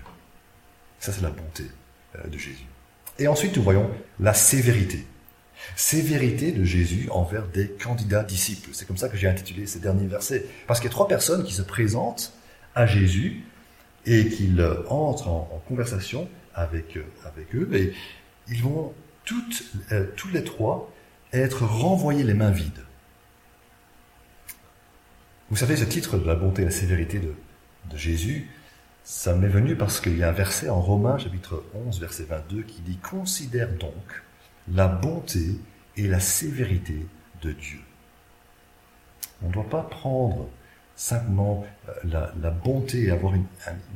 Ça, 0.99 1.11
c'est 1.13 1.21
la 1.21 1.29
bonté 1.29 1.65
euh, 2.15 2.27
de 2.27 2.37
Jésus. 2.37 2.65
Et 3.17 3.27
ensuite, 3.27 3.55
nous 3.55 3.63
voyons 3.63 3.89
la 4.19 4.33
sévérité. 4.33 5.05
Sévérité 5.75 6.51
de 6.51 6.63
Jésus 6.63 7.07
envers 7.11 7.47
des 7.47 7.69
candidats 7.69 8.23
disciples. 8.23 8.69
C'est 8.73 8.87
comme 8.87 8.97
ça 8.97 9.09
que 9.09 9.17
j'ai 9.17 9.27
intitulé 9.27 9.65
ces 9.65 9.79
derniers 9.79 10.07
versets. 10.07 10.45
Parce 10.67 10.79
qu'il 10.79 10.87
y 10.87 10.91
a 10.91 10.93
trois 10.93 11.07
personnes 11.07 11.43
qui 11.43 11.53
se 11.53 11.61
présentent 11.61 12.33
à 12.75 12.85
Jésus 12.85 13.43
et 14.05 14.29
qu'il 14.29 14.61
entre 14.89 15.27
en, 15.27 15.63
conversation 15.67 16.29
avec, 16.55 16.97
euh, 16.97 17.03
avec 17.25 17.53
eux. 17.55 17.69
Et 17.73 17.93
ils 18.49 18.61
vont 18.61 18.93
toutes, 19.25 19.63
euh, 19.91 20.05
tous 20.15 20.29
les 20.29 20.43
trois 20.43 20.91
être 21.33 21.63
renvoyés 21.63 22.23
les 22.23 22.33
mains 22.33 22.51
vides. 22.51 22.83
Vous 25.49 25.57
savez, 25.57 25.75
ce 25.75 25.83
titre 25.83 26.17
de 26.17 26.25
la 26.25 26.35
bonté 26.35 26.61
et 26.61 26.65
la 26.65 26.71
sévérité 26.71 27.19
de, 27.19 27.33
de 27.91 27.97
Jésus, 27.97 28.49
ça 29.03 29.33
m'est 29.35 29.47
venu 29.47 29.75
parce 29.75 29.99
qu'il 29.99 30.17
y 30.17 30.23
a 30.23 30.29
un 30.29 30.33
verset 30.33 30.69
en 30.69 30.81
Romains 30.81 31.17
chapitre 31.17 31.63
11 31.73 31.99
verset 31.99 32.23
22 32.23 32.61
qui 32.63 32.81
dit 32.81 32.97
Considère 32.97 33.69
donc 33.69 34.23
la 34.71 34.87
bonté 34.87 35.59
et 35.97 36.07
la 36.07 36.19
sévérité 36.19 37.05
de 37.41 37.51
Dieu. 37.51 37.79
On 39.41 39.47
ne 39.47 39.53
doit 39.53 39.69
pas 39.69 39.83
prendre 39.83 40.49
simplement 40.95 41.65
euh, 41.87 42.27
la, 42.41 42.51
bonté 42.51 43.03
et 43.05 43.11
avoir 43.11 43.33
une, 43.33 43.45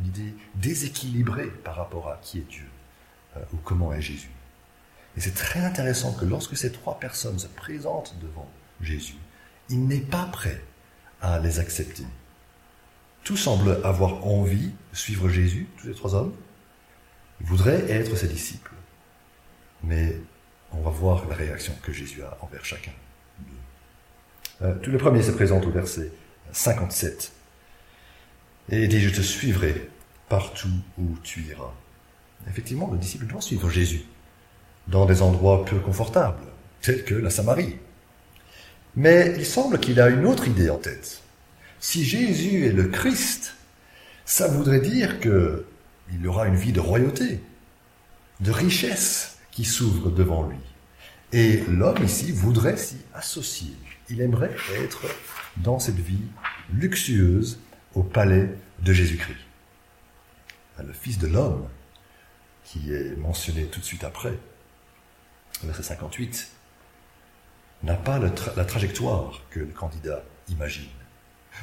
idée 0.05 0.33
déséquilibrée 0.55 1.47
par 1.47 1.75
rapport 1.75 2.09
à 2.09 2.17
qui 2.21 2.39
est 2.39 2.49
Dieu 2.49 2.69
euh, 3.35 3.41
ou 3.53 3.57
comment 3.57 3.93
est 3.93 4.01
Jésus. 4.01 4.31
Et 5.17 5.21
c'est 5.21 5.35
très 5.35 5.59
intéressant 5.59 6.13
que 6.13 6.25
lorsque 6.25 6.57
ces 6.57 6.71
trois 6.71 6.99
personnes 6.99 7.37
se 7.37 7.47
présentent 7.47 8.15
devant 8.21 8.49
Jésus, 8.81 9.17
il 9.69 9.85
n'est 9.85 9.99
pas 9.99 10.25
prêt 10.25 10.61
à 11.21 11.39
les 11.39 11.59
accepter. 11.59 12.05
Tout 13.23 13.37
semble 13.37 13.79
avoir 13.83 14.25
envie 14.25 14.71
de 14.91 14.97
suivre 14.97 15.29
Jésus, 15.29 15.67
tous 15.77 15.87
les 15.87 15.93
trois 15.93 16.15
hommes. 16.15 16.33
Ils 17.41 17.47
voudraient 17.47 17.89
être 17.89 18.15
ses 18.15 18.27
disciples. 18.27 18.73
Mais 19.83 20.17
on 20.73 20.81
va 20.81 20.89
voir 20.89 21.27
la 21.27 21.35
réaction 21.35 21.73
que 21.83 21.91
Jésus 21.91 22.23
a 22.23 22.37
envers 22.41 22.65
chacun 22.65 22.91
d'eux. 23.39 24.67
Euh, 24.67 24.75
tout 24.81 24.91
le 24.91 24.97
premier 24.97 25.21
se 25.21 25.31
présente 25.31 25.65
au 25.65 25.71
verset 25.71 26.11
57. 26.51 27.31
Et 28.69 28.87
dit, 28.87 29.01
je 29.01 29.09
te 29.09 29.21
suivrai 29.21 29.89
partout 30.29 30.69
où 30.97 31.17
tu 31.23 31.41
iras. 31.41 31.73
Effectivement, 32.49 32.89
le 32.91 32.97
disciple 32.97 33.25
doit 33.25 33.41
suivre 33.41 33.69
Jésus 33.69 34.05
dans 34.87 35.05
des 35.05 35.21
endroits 35.21 35.65
peu 35.65 35.79
confortables, 35.79 36.43
tels 36.81 37.03
que 37.05 37.15
la 37.15 37.29
Samarie. 37.29 37.77
Mais 38.95 39.33
il 39.37 39.45
semble 39.45 39.79
qu'il 39.79 39.99
a 39.99 40.09
une 40.09 40.25
autre 40.25 40.47
idée 40.47 40.69
en 40.69 40.77
tête. 40.77 41.21
Si 41.79 42.03
Jésus 42.03 42.65
est 42.65 42.71
le 42.71 42.87
Christ, 42.87 43.55
ça 44.25 44.47
voudrait 44.47 44.81
dire 44.81 45.19
que 45.19 45.65
il 46.13 46.27
aura 46.27 46.47
une 46.47 46.55
vie 46.55 46.73
de 46.73 46.79
royauté, 46.79 47.41
de 48.41 48.51
richesse 48.51 49.32
qui 49.53 49.65
s'ouvre 49.65 50.09
devant 50.09 50.47
lui. 50.47 50.57
Et 51.31 51.63
l'homme 51.67 52.03
ici 52.03 52.31
voudrait 52.31 52.77
s'y 52.77 52.97
associer. 53.13 53.73
Il 54.09 54.21
aimerait 54.21 54.55
être 54.75 55.05
dans 55.57 55.79
cette 55.79 55.99
vie 55.99 56.21
luxueuse 56.73 57.59
au 57.93 58.03
palais 58.03 58.49
de 58.81 58.93
Jésus-Christ. 58.93 59.37
Le 60.83 60.91
Fils 60.91 61.19
de 61.19 61.27
l'homme, 61.27 61.67
qui 62.65 62.91
est 62.91 63.15
mentionné 63.17 63.65
tout 63.65 63.79
de 63.79 63.85
suite 63.85 64.03
après, 64.03 64.33
verset 65.63 65.83
58, 65.83 66.51
n'a 67.83 67.95
pas 67.95 68.19
la 68.19 68.65
trajectoire 68.65 69.41
que 69.51 69.59
le 69.59 69.67
candidat 69.67 70.23
imagine. 70.49 70.89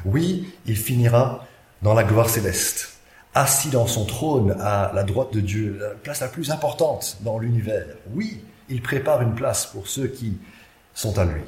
Oui, 0.05 0.55
il 0.67 0.77
finira 0.77 1.47
dans 1.83 1.95
la 1.95 2.05
gloire 2.05 2.29
céleste, 2.29 3.00
assis 3.35 3.71
dans 3.71 3.87
son 3.87 4.05
trône 4.05 4.57
à 4.61 4.93
la 4.95 5.05
droite 5.05 5.33
de 5.33 5.41
Dieu, 5.41 5.79
la 5.81 5.91
place 5.91 6.21
la 6.21 6.29
plus 6.29 6.51
importante 6.51 7.19
dans 7.21 7.39
l'univers. 7.39 7.87
Oui, 8.13 8.43
il 8.69 8.83
prépare 8.83 9.23
une 9.23 9.35
place 9.35 9.67
pour 9.67 9.87
ceux 9.87 10.09
qui 10.09 10.39
sont 10.95 11.19
à 11.19 11.25
lui. 11.25 11.43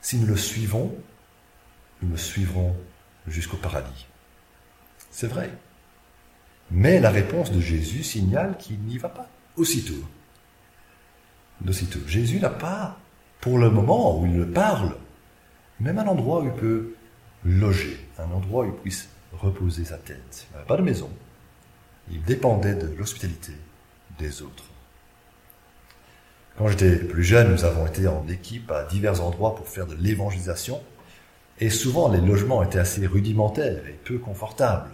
Si 0.00 0.18
nous 0.18 0.26
le 0.26 0.36
suivons, 0.36 0.94
nous 2.02 2.10
le 2.10 2.16
suivrons 2.16 2.74
jusqu'au 3.26 3.56
paradis. 3.56 4.06
C'est 5.10 5.26
vrai. 5.26 5.50
Mais 6.70 7.00
la 7.00 7.10
réponse 7.10 7.50
de 7.50 7.60
Jésus 7.60 8.02
signale 8.02 8.56
qu'il 8.58 8.78
n'y 8.80 8.98
va 8.98 9.08
pas 9.08 9.28
aussitôt 9.56 10.04
d'aussitôt. 11.60 11.98
Jésus 12.06 12.40
n'a 12.40 12.50
pas, 12.50 12.98
pour 13.40 13.58
le 13.58 13.70
moment 13.70 14.18
où 14.18 14.26
il 14.26 14.36
le 14.36 14.50
parle, 14.50 14.94
même 15.78 15.98
un 15.98 16.06
endroit 16.06 16.40
où 16.40 16.46
il 16.46 16.52
peut 16.52 16.94
loger, 17.44 17.98
un 18.18 18.30
endroit 18.30 18.64
où 18.64 18.68
il 18.68 18.72
puisse 18.72 19.08
reposer 19.32 19.84
sa 19.84 19.96
tête. 19.96 20.46
Il 20.50 20.54
n'avait 20.54 20.66
pas 20.66 20.76
de 20.76 20.82
maison. 20.82 21.10
Il 22.10 22.22
dépendait 22.22 22.74
de 22.74 22.88
l'hospitalité 22.96 23.52
des 24.18 24.42
autres. 24.42 24.64
Quand 26.58 26.68
j'étais 26.68 26.96
plus 26.96 27.24
jeune, 27.24 27.52
nous 27.52 27.64
avons 27.64 27.86
été 27.86 28.06
en 28.06 28.26
équipe 28.28 28.70
à 28.70 28.84
divers 28.84 29.22
endroits 29.22 29.54
pour 29.54 29.68
faire 29.68 29.86
de 29.86 29.94
l'évangélisation. 29.94 30.82
Et 31.58 31.70
souvent, 31.70 32.10
les 32.10 32.20
logements 32.20 32.62
étaient 32.62 32.78
assez 32.78 33.06
rudimentaires 33.06 33.86
et 33.86 33.98
peu 34.04 34.18
confortables. 34.18 34.90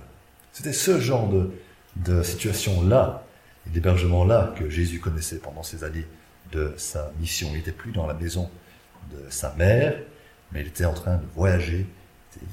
C'était 0.52 0.72
ce 0.72 1.00
genre 1.00 1.28
de, 1.28 1.50
de 1.96 2.22
situation-là, 2.22 3.24
et 3.66 3.70
d'hébergement-là, 3.70 4.54
que 4.58 4.68
Jésus 4.68 5.00
connaissait 5.00 5.38
pendant 5.38 5.62
ces 5.62 5.84
années 5.84 6.06
de 6.52 6.74
sa 6.76 7.10
mission. 7.18 7.48
Il 7.52 7.56
n'était 7.56 7.72
plus 7.72 7.92
dans 7.92 8.06
la 8.06 8.14
maison 8.14 8.50
de 9.10 9.30
sa 9.30 9.54
mère, 9.54 9.96
mais 10.52 10.60
il 10.60 10.66
était 10.68 10.84
en 10.84 10.94
train 10.94 11.16
de 11.16 11.26
voyager, 11.34 11.86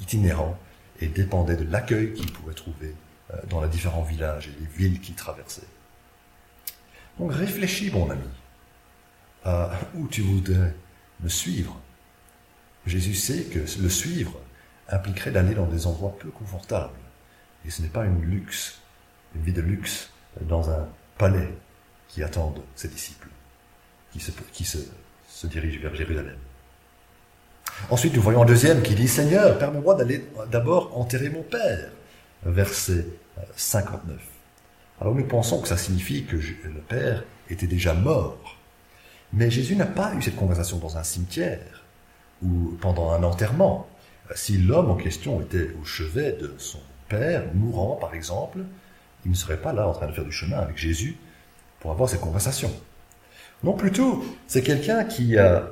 itinérant, 0.02 0.58
et 1.04 1.08
dépendait 1.08 1.58
de 1.58 1.70
l'accueil 1.70 2.14
qu'il 2.14 2.32
pouvait 2.32 2.54
trouver 2.54 2.96
euh, 3.32 3.38
dans 3.50 3.62
les 3.62 3.68
différents 3.68 4.04
villages 4.04 4.48
et 4.48 4.60
les 4.60 4.68
villes 4.68 5.02
qu'il 5.02 5.16
traversait. 5.16 5.68
Donc 7.20 7.34
réfléchis, 7.34 7.92
mon 7.92 8.10
ami, 8.10 8.30
à 9.44 9.72
où 9.96 10.08
tu 10.08 10.22
voudrais 10.22 10.74
me 11.20 11.30
suivre. 11.30 11.80
Jésus 12.86 13.14
sait 13.14 13.44
que 13.44 13.60
le 13.60 13.90
suivre 13.90 14.40
impliquerait 14.90 15.32
d'aller 15.32 15.54
dans 15.54 15.66
des 15.66 15.88
endroits 15.88 16.16
peu 16.18 16.30
confortables. 16.30 16.94
Et 17.66 17.70
ce 17.70 17.82
n'est 17.82 17.90
pas 17.90 18.06
une 18.06 18.22
luxe, 18.22 18.80
une 19.36 19.44
vie 19.44 19.54
de 19.54 19.62
luxe 19.62 20.10
dans 20.42 20.70
un 20.70 20.88
palais 21.18 21.54
qui 22.08 22.24
attendent 22.24 22.64
ses 22.76 22.88
disciples 22.88 23.28
qui 24.12 24.20
se, 24.64 24.78
se, 25.28 25.48
dirige 25.48 25.80
vers 25.80 25.96
Jérusalem. 25.96 26.38
Ensuite, 27.90 28.16
nous 28.16 28.22
voyons 28.22 28.44
un 28.44 28.46
deuxième 28.46 28.82
qui 28.82 28.96
dit 28.96 29.08
Seigneur, 29.08 29.58
permets-moi 29.58 29.96
d'aller 29.96 30.26
d'abord 30.52 30.98
enterrer 30.98 31.30
mon 31.30 31.44
père. 31.44 31.90
Verset 32.46 33.06
59. 33.56 34.18
Alors 35.02 35.16
nous 35.16 35.26
pensons 35.26 35.62
que 35.62 35.68
ça 35.68 35.78
signifie 35.78 36.26
que 36.26 36.36
le 36.36 36.82
père 36.88 37.24
était 37.50 37.68
déjà 37.68 37.94
mort. 37.94 38.58
Mais 39.34 39.50
Jésus 39.50 39.76
n'a 39.76 39.86
pas 39.86 40.14
eu 40.14 40.22
cette 40.22 40.36
conversation 40.36 40.78
dans 40.78 40.98
un 40.98 41.04
cimetière 41.04 41.84
ou 42.42 42.78
pendant 42.80 43.12
un 43.12 43.24
enterrement. 43.24 43.88
Si 44.36 44.58
l'homme 44.58 44.92
en 44.92 44.96
question 44.96 45.42
était 45.42 45.72
au 45.82 45.84
chevet 45.84 46.34
de 46.34 46.54
son 46.58 46.80
père, 47.10 47.44
mourant 47.54 47.96
par 47.96 48.14
exemple, 48.14 48.60
il 49.26 49.32
ne 49.32 49.36
serait 49.36 49.58
pas 49.58 49.74
là 49.74 49.88
en 49.88 49.94
train 49.94 50.08
de 50.08 50.14
faire 50.14 50.26
du 50.26 50.32
chemin 50.32 50.58
avec 50.58 50.78
Jésus 50.78 51.18
pour 51.80 51.92
avoir 51.92 52.10
cette 52.10 52.22
conversation. 52.22 52.72
Non, 53.64 53.74
plutôt, 53.74 54.24
c'est 54.48 54.62
quelqu'un 54.62 55.06
qui 55.06 55.38
a 55.38 55.64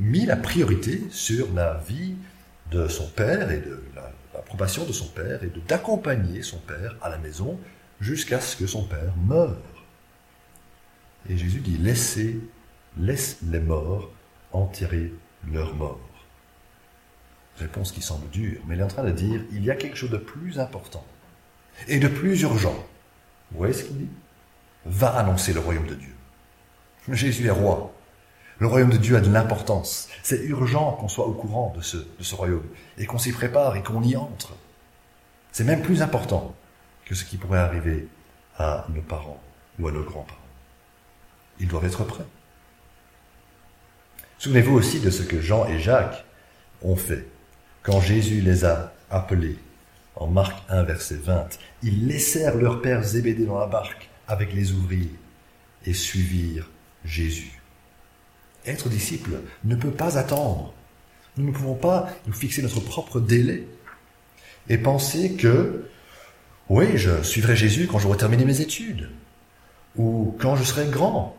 mis 0.00 0.24
la 0.24 0.36
priorité 0.36 1.02
sur 1.10 1.52
la 1.52 1.74
vie 1.86 2.16
de 2.70 2.88
son 2.88 3.06
père 3.06 3.50
et 3.50 3.58
de 3.58 3.82
l'approbation 4.34 4.84
de 4.84 4.92
son 4.92 5.06
père 5.06 5.44
et 5.44 5.52
d'accompagner 5.68 6.42
son 6.42 6.58
père 6.58 6.96
à 7.02 7.10
la 7.10 7.18
maison 7.18 7.60
jusqu'à 8.00 8.40
ce 8.40 8.56
que 8.56 8.66
son 8.66 8.84
père 8.84 9.14
meure. 9.26 9.56
Et 11.28 11.36
Jésus 11.36 11.60
dit 11.60 11.76
laissez, 11.76 12.40
laisse 12.96 13.38
les 13.42 13.60
morts 13.60 14.10
enterrer 14.52 15.12
leurs 15.52 15.74
morts. 15.74 16.00
Réponse 17.58 17.92
qui 17.92 18.00
semble 18.00 18.28
dure, 18.30 18.60
mais 18.66 18.76
il 18.76 18.80
est 18.80 18.84
en 18.84 18.88
train 18.88 19.04
de 19.04 19.10
dire 19.10 19.42
il 19.52 19.62
y 19.62 19.70
a 19.70 19.74
quelque 19.74 19.96
chose 19.96 20.10
de 20.10 20.16
plus 20.16 20.58
important 20.58 21.04
et 21.88 21.98
de 21.98 22.08
plus 22.08 22.40
urgent. 22.40 22.86
Vous 23.50 23.58
voyez 23.58 23.74
ce 23.74 23.84
qu'il 23.84 23.98
dit? 23.98 24.08
Va 24.86 25.10
annoncer 25.10 25.52
le 25.52 25.60
royaume 25.60 25.86
de 25.86 25.94
Dieu. 25.94 26.14
Jésus 27.12 27.46
est 27.46 27.50
roi. 27.50 27.92
Le 28.60 28.66
royaume 28.66 28.90
de 28.90 28.98
Dieu 28.98 29.16
a 29.16 29.20
de 29.22 29.32
l'importance. 29.32 30.08
C'est 30.22 30.44
urgent 30.44 30.92
qu'on 30.92 31.08
soit 31.08 31.26
au 31.26 31.32
courant 31.32 31.72
de 31.74 31.80
ce, 31.80 32.34
royaume 32.34 32.66
et 32.98 33.06
qu'on 33.06 33.16
s'y 33.16 33.32
prépare 33.32 33.74
et 33.76 33.82
qu'on 33.82 34.02
y 34.02 34.16
entre. 34.16 34.52
C'est 35.50 35.64
même 35.64 35.80
plus 35.80 36.02
important 36.02 36.54
que 37.06 37.14
ce 37.14 37.24
qui 37.24 37.38
pourrait 37.38 37.58
arriver 37.58 38.06
à 38.58 38.86
nos 38.94 39.00
parents 39.00 39.40
ou 39.78 39.88
à 39.88 39.92
nos 39.92 40.02
grands-parents. 40.02 40.38
Ils 41.58 41.68
doivent 41.68 41.86
être 41.86 42.04
prêts. 42.04 42.26
Souvenez-vous 44.36 44.74
aussi 44.74 45.00
de 45.00 45.10
ce 45.10 45.22
que 45.22 45.40
Jean 45.40 45.66
et 45.66 45.78
Jacques 45.78 46.26
ont 46.82 46.96
fait 46.96 47.26
quand 47.82 48.02
Jésus 48.02 48.42
les 48.42 48.66
a 48.66 48.92
appelés 49.10 49.58
en 50.16 50.26
Marc 50.26 50.62
1, 50.68 50.82
verset 50.82 51.16
20. 51.16 51.58
Ils 51.82 52.06
laissèrent 52.06 52.56
leur 52.56 52.82
père 52.82 53.02
Zébédée 53.02 53.46
dans 53.46 53.58
la 53.58 53.66
barque 53.66 54.10
avec 54.28 54.52
les 54.52 54.72
ouvriers 54.72 55.14
et 55.86 55.94
suivirent 55.94 56.68
Jésus. 57.06 57.59
Être 58.66 58.88
disciple 58.88 59.40
ne 59.64 59.74
peut 59.74 59.90
pas 59.90 60.18
attendre. 60.18 60.74
Nous 61.36 61.46
ne 61.46 61.52
pouvons 61.52 61.74
pas 61.74 62.10
nous 62.26 62.32
fixer 62.32 62.62
notre 62.62 62.80
propre 62.80 63.20
délai 63.20 63.66
et 64.68 64.78
penser 64.78 65.34
que, 65.34 65.88
oui, 66.68 66.96
je 66.96 67.22
suivrai 67.22 67.56
Jésus 67.56 67.86
quand 67.86 67.98
j'aurai 67.98 68.18
terminé 68.18 68.44
mes 68.44 68.60
études, 68.60 69.10
ou 69.96 70.36
quand 70.38 70.56
je 70.56 70.64
serai 70.64 70.86
grand, 70.86 71.36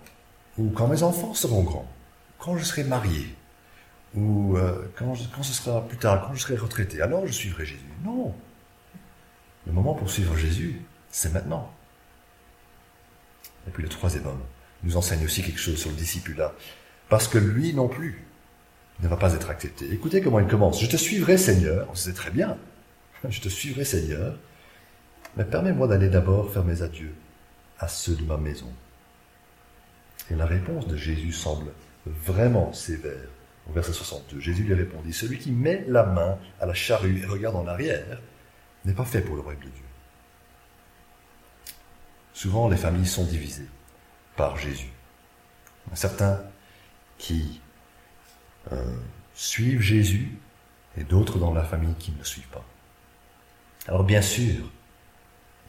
ou 0.57 0.69
quand 0.69 0.87
mes 0.87 1.03
enfants 1.03 1.33
seront 1.33 1.63
grands, 1.63 1.89
quand 2.39 2.57
je 2.57 2.63
serai 2.63 2.83
marié, 2.83 3.35
ou 4.15 4.57
euh, 4.57 4.91
quand, 4.97 5.13
quand 5.33 5.43
ce 5.43 5.53
sera 5.53 5.87
plus 5.87 5.97
tard, 5.97 6.27
quand 6.27 6.33
je 6.33 6.41
serai 6.41 6.55
retraité, 6.55 7.01
alors 7.01 7.25
je 7.27 7.31
suivrai 7.31 7.65
Jésus. 7.65 7.79
Non. 8.03 8.33
Le 9.65 9.71
moment 9.71 9.93
pour 9.93 10.09
suivre 10.09 10.35
Jésus, 10.35 10.81
c'est 11.11 11.31
maintenant. 11.33 11.71
Et 13.67 13.71
puis 13.71 13.83
le 13.83 13.89
troisième 13.89 14.25
homme 14.25 14.41
nous 14.83 14.97
enseigne 14.97 15.23
aussi 15.23 15.43
quelque 15.43 15.59
chose 15.59 15.77
sur 15.77 15.91
le 15.91 15.95
disciple-là, 15.95 16.53
parce 17.11 17.27
que 17.27 17.37
lui 17.37 17.73
non 17.73 17.89
plus 17.89 18.23
ne 19.01 19.09
va 19.09 19.17
pas 19.17 19.33
être 19.33 19.49
accepté. 19.49 19.91
Écoutez 19.91 20.21
comment 20.21 20.39
il 20.39 20.47
commence. 20.47 20.81
Je 20.81 20.87
te 20.87 20.95
suivrai 20.95 21.37
Seigneur, 21.37 21.89
c'est 21.93 22.13
très 22.13 22.31
bien, 22.31 22.57
je 23.29 23.41
te 23.41 23.49
suivrai 23.49 23.83
Seigneur, 23.83 24.37
mais 25.35 25.43
permets-moi 25.43 25.89
d'aller 25.89 26.07
d'abord 26.07 26.53
faire 26.53 26.63
mes 26.63 26.81
adieux 26.81 27.13
à 27.79 27.89
ceux 27.89 28.15
de 28.15 28.23
ma 28.23 28.37
maison. 28.37 28.71
Et 30.31 30.35
la 30.35 30.45
réponse 30.45 30.87
de 30.87 30.95
Jésus 30.95 31.33
semble 31.33 31.73
vraiment 32.05 32.71
sévère. 32.71 33.27
Au 33.69 33.73
verset 33.73 33.91
62, 33.91 34.39
Jésus 34.39 34.63
lui 34.63 34.73
répondit, 34.73 35.11
Celui 35.11 35.37
qui 35.37 35.51
met 35.51 35.83
la 35.89 36.03
main 36.03 36.39
à 36.61 36.65
la 36.65 36.73
charrue 36.73 37.21
et 37.21 37.25
regarde 37.25 37.57
en 37.57 37.67
arrière 37.67 38.21
n'est 38.85 38.93
pas 38.93 39.03
fait 39.03 39.21
pour 39.21 39.35
le 39.35 39.41
royaume 39.41 39.63
de 39.63 39.69
Dieu. 39.69 39.83
Souvent, 42.33 42.69
les 42.69 42.77
familles 42.77 43.05
sont 43.05 43.25
divisées 43.25 43.67
par 44.37 44.57
Jésus. 44.57 44.93
Certains 45.93 46.41
qui 47.21 47.61
euh, 48.71 48.95
suivent 49.35 49.81
Jésus 49.81 50.37
et 50.97 51.03
d'autres 51.03 51.37
dans 51.37 51.53
la 51.53 51.63
famille 51.63 51.93
qui 51.99 52.11
ne 52.11 52.17
le 52.17 52.23
suivent 52.23 52.47
pas. 52.47 52.65
Alors 53.87 54.03
bien 54.03 54.23
sûr, 54.23 54.69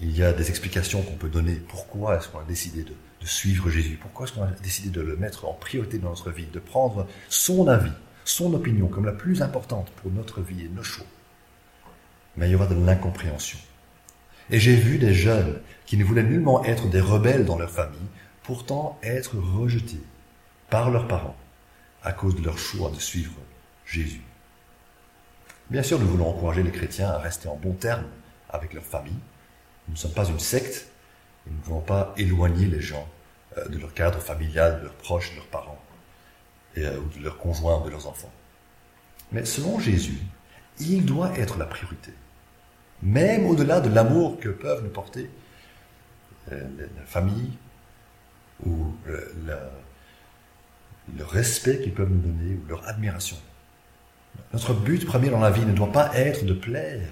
il 0.00 0.16
y 0.16 0.24
a 0.24 0.32
des 0.32 0.48
explications 0.48 1.02
qu'on 1.02 1.14
peut 1.14 1.28
donner. 1.28 1.54
Pourquoi 1.68 2.16
est-ce 2.16 2.28
qu'on 2.28 2.40
a 2.40 2.44
décidé 2.44 2.82
de, 2.84 2.94
suivre 3.24 3.70
Jésus 3.70 3.98
Pourquoi 4.00 4.26
est-ce 4.26 4.34
qu'on 4.34 4.42
a 4.42 4.50
décidé 4.62 4.88
de 4.90 5.02
le 5.02 5.16
mettre 5.16 5.44
en 5.44 5.52
priorité 5.52 5.98
dans 5.98 6.08
notre 6.08 6.30
vie, 6.30 6.46
de 6.46 6.58
prendre 6.58 7.06
son 7.28 7.68
avis, 7.68 7.92
son 8.24 8.52
opinion 8.54 8.88
comme 8.88 9.04
la 9.04 9.12
plus 9.12 9.42
importante 9.42 9.90
pour 9.90 10.10
notre 10.10 10.40
vie 10.40 10.64
et 10.64 10.68
nos 10.70 10.82
choix 10.82 11.06
Mais 12.36 12.48
il 12.48 12.52
y 12.52 12.54
aura 12.54 12.66
de 12.66 12.74
l'incompréhension. 12.74 13.58
Et 14.50 14.58
j'ai 14.58 14.74
vu 14.74 14.98
des 14.98 15.14
jeunes 15.14 15.60
qui 15.84 15.98
ne 15.98 16.04
voulaient 16.04 16.24
nullement 16.24 16.64
être 16.64 16.88
des 16.88 17.00
rebelles 17.00 17.44
dans 17.44 17.58
leur 17.58 17.70
famille, 17.70 18.00
pourtant 18.42 18.98
être 19.02 19.36
rejetés 19.36 20.02
par 20.68 20.90
leurs 20.90 21.06
parents 21.06 21.36
à 22.04 22.12
cause 22.12 22.36
de 22.36 22.44
leur 22.44 22.58
choix 22.58 22.90
de 22.90 22.98
suivre 22.98 23.32
Jésus. 23.86 24.22
Bien 25.70 25.82
sûr, 25.82 25.98
nous 25.98 26.06
voulons 26.06 26.28
encourager 26.28 26.62
les 26.62 26.70
chrétiens 26.70 27.08
à 27.08 27.18
rester 27.18 27.48
en 27.48 27.56
bon 27.56 27.72
terme 27.72 28.04
avec 28.50 28.74
leur 28.74 28.84
famille. 28.84 29.18
Nous 29.88 29.94
ne 29.94 29.98
sommes 29.98 30.12
pas 30.12 30.26
une 30.26 30.38
secte 30.38 30.88
et 31.46 31.50
nous 31.50 31.58
ne 31.58 31.62
voulons 31.62 31.80
pas 31.80 32.14
éloigner 32.16 32.66
les 32.66 32.80
gens 32.80 33.08
euh, 33.58 33.68
de 33.68 33.78
leur 33.78 33.94
cadre 33.94 34.18
familial, 34.18 34.78
de 34.80 34.84
leurs 34.84 34.94
proches, 34.94 35.30
de 35.30 35.36
leurs 35.36 35.46
parents, 35.46 35.82
euh, 36.78 36.98
ou 36.98 37.18
de 37.18 37.24
leurs 37.24 37.38
conjoints, 37.38 37.80
de 37.80 37.90
leurs 37.90 38.06
enfants. 38.06 38.32
Mais 39.30 39.44
selon 39.44 39.78
Jésus, 39.78 40.18
il 40.78 41.04
doit 41.04 41.32
être 41.38 41.58
la 41.58 41.66
priorité. 41.66 42.12
Même 43.02 43.46
au-delà 43.46 43.80
de 43.80 43.88
l'amour 43.88 44.38
que 44.38 44.48
peuvent 44.48 44.82
nous 44.82 44.90
porter 44.90 45.28
euh, 46.50 46.68
la 46.78 47.06
famille 47.06 47.52
ou 48.64 48.94
le, 49.06 49.56
le 51.16 51.24
respect 51.24 51.80
qu'ils 51.80 51.94
peuvent 51.94 52.10
nous 52.10 52.20
donner 52.20 52.54
ou 52.54 52.68
leur 52.68 52.86
admiration. 52.88 53.36
Notre 54.52 54.74
but 54.74 55.04
premier 55.06 55.30
dans 55.30 55.40
la 55.40 55.50
vie 55.50 55.64
ne 55.64 55.72
doit 55.72 55.92
pas 55.92 56.10
être 56.14 56.44
de 56.44 56.54
plaire 56.54 57.08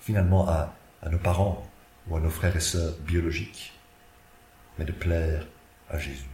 finalement 0.00 0.48
à, 0.48 0.74
nos 1.10 1.18
parents 1.18 1.66
ou 2.08 2.16
à 2.16 2.20
nos 2.20 2.30
frères 2.30 2.56
et 2.56 2.60
sœurs 2.60 2.94
biologiques, 3.06 3.72
mais 4.78 4.84
de 4.84 4.92
plaire 4.92 5.46
à 5.90 5.98
Jésus. 5.98 6.28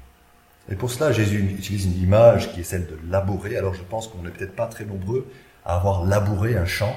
Et 0.71 0.75
pour 0.75 0.91
cela, 0.91 1.13
Jésus 1.13 1.39
utilise 1.39 1.87
une 1.87 2.03
image 2.03 2.53
qui 2.53 2.61
est 2.61 2.65
celle 2.65 2.87
de 2.87 2.99
labourer. 3.09 3.57
Alors 3.57 3.75
je 3.75 3.83
pense 3.83 4.09
qu'on 4.09 4.23
n'est 4.23 4.31
peut-être 4.31 4.55
pas 4.55 4.67
très 4.67 4.85
nombreux 4.85 5.31
à 5.65 5.77
avoir 5.77 6.05
labouré 6.05 6.57
un 6.57 6.67
champ, 6.67 6.97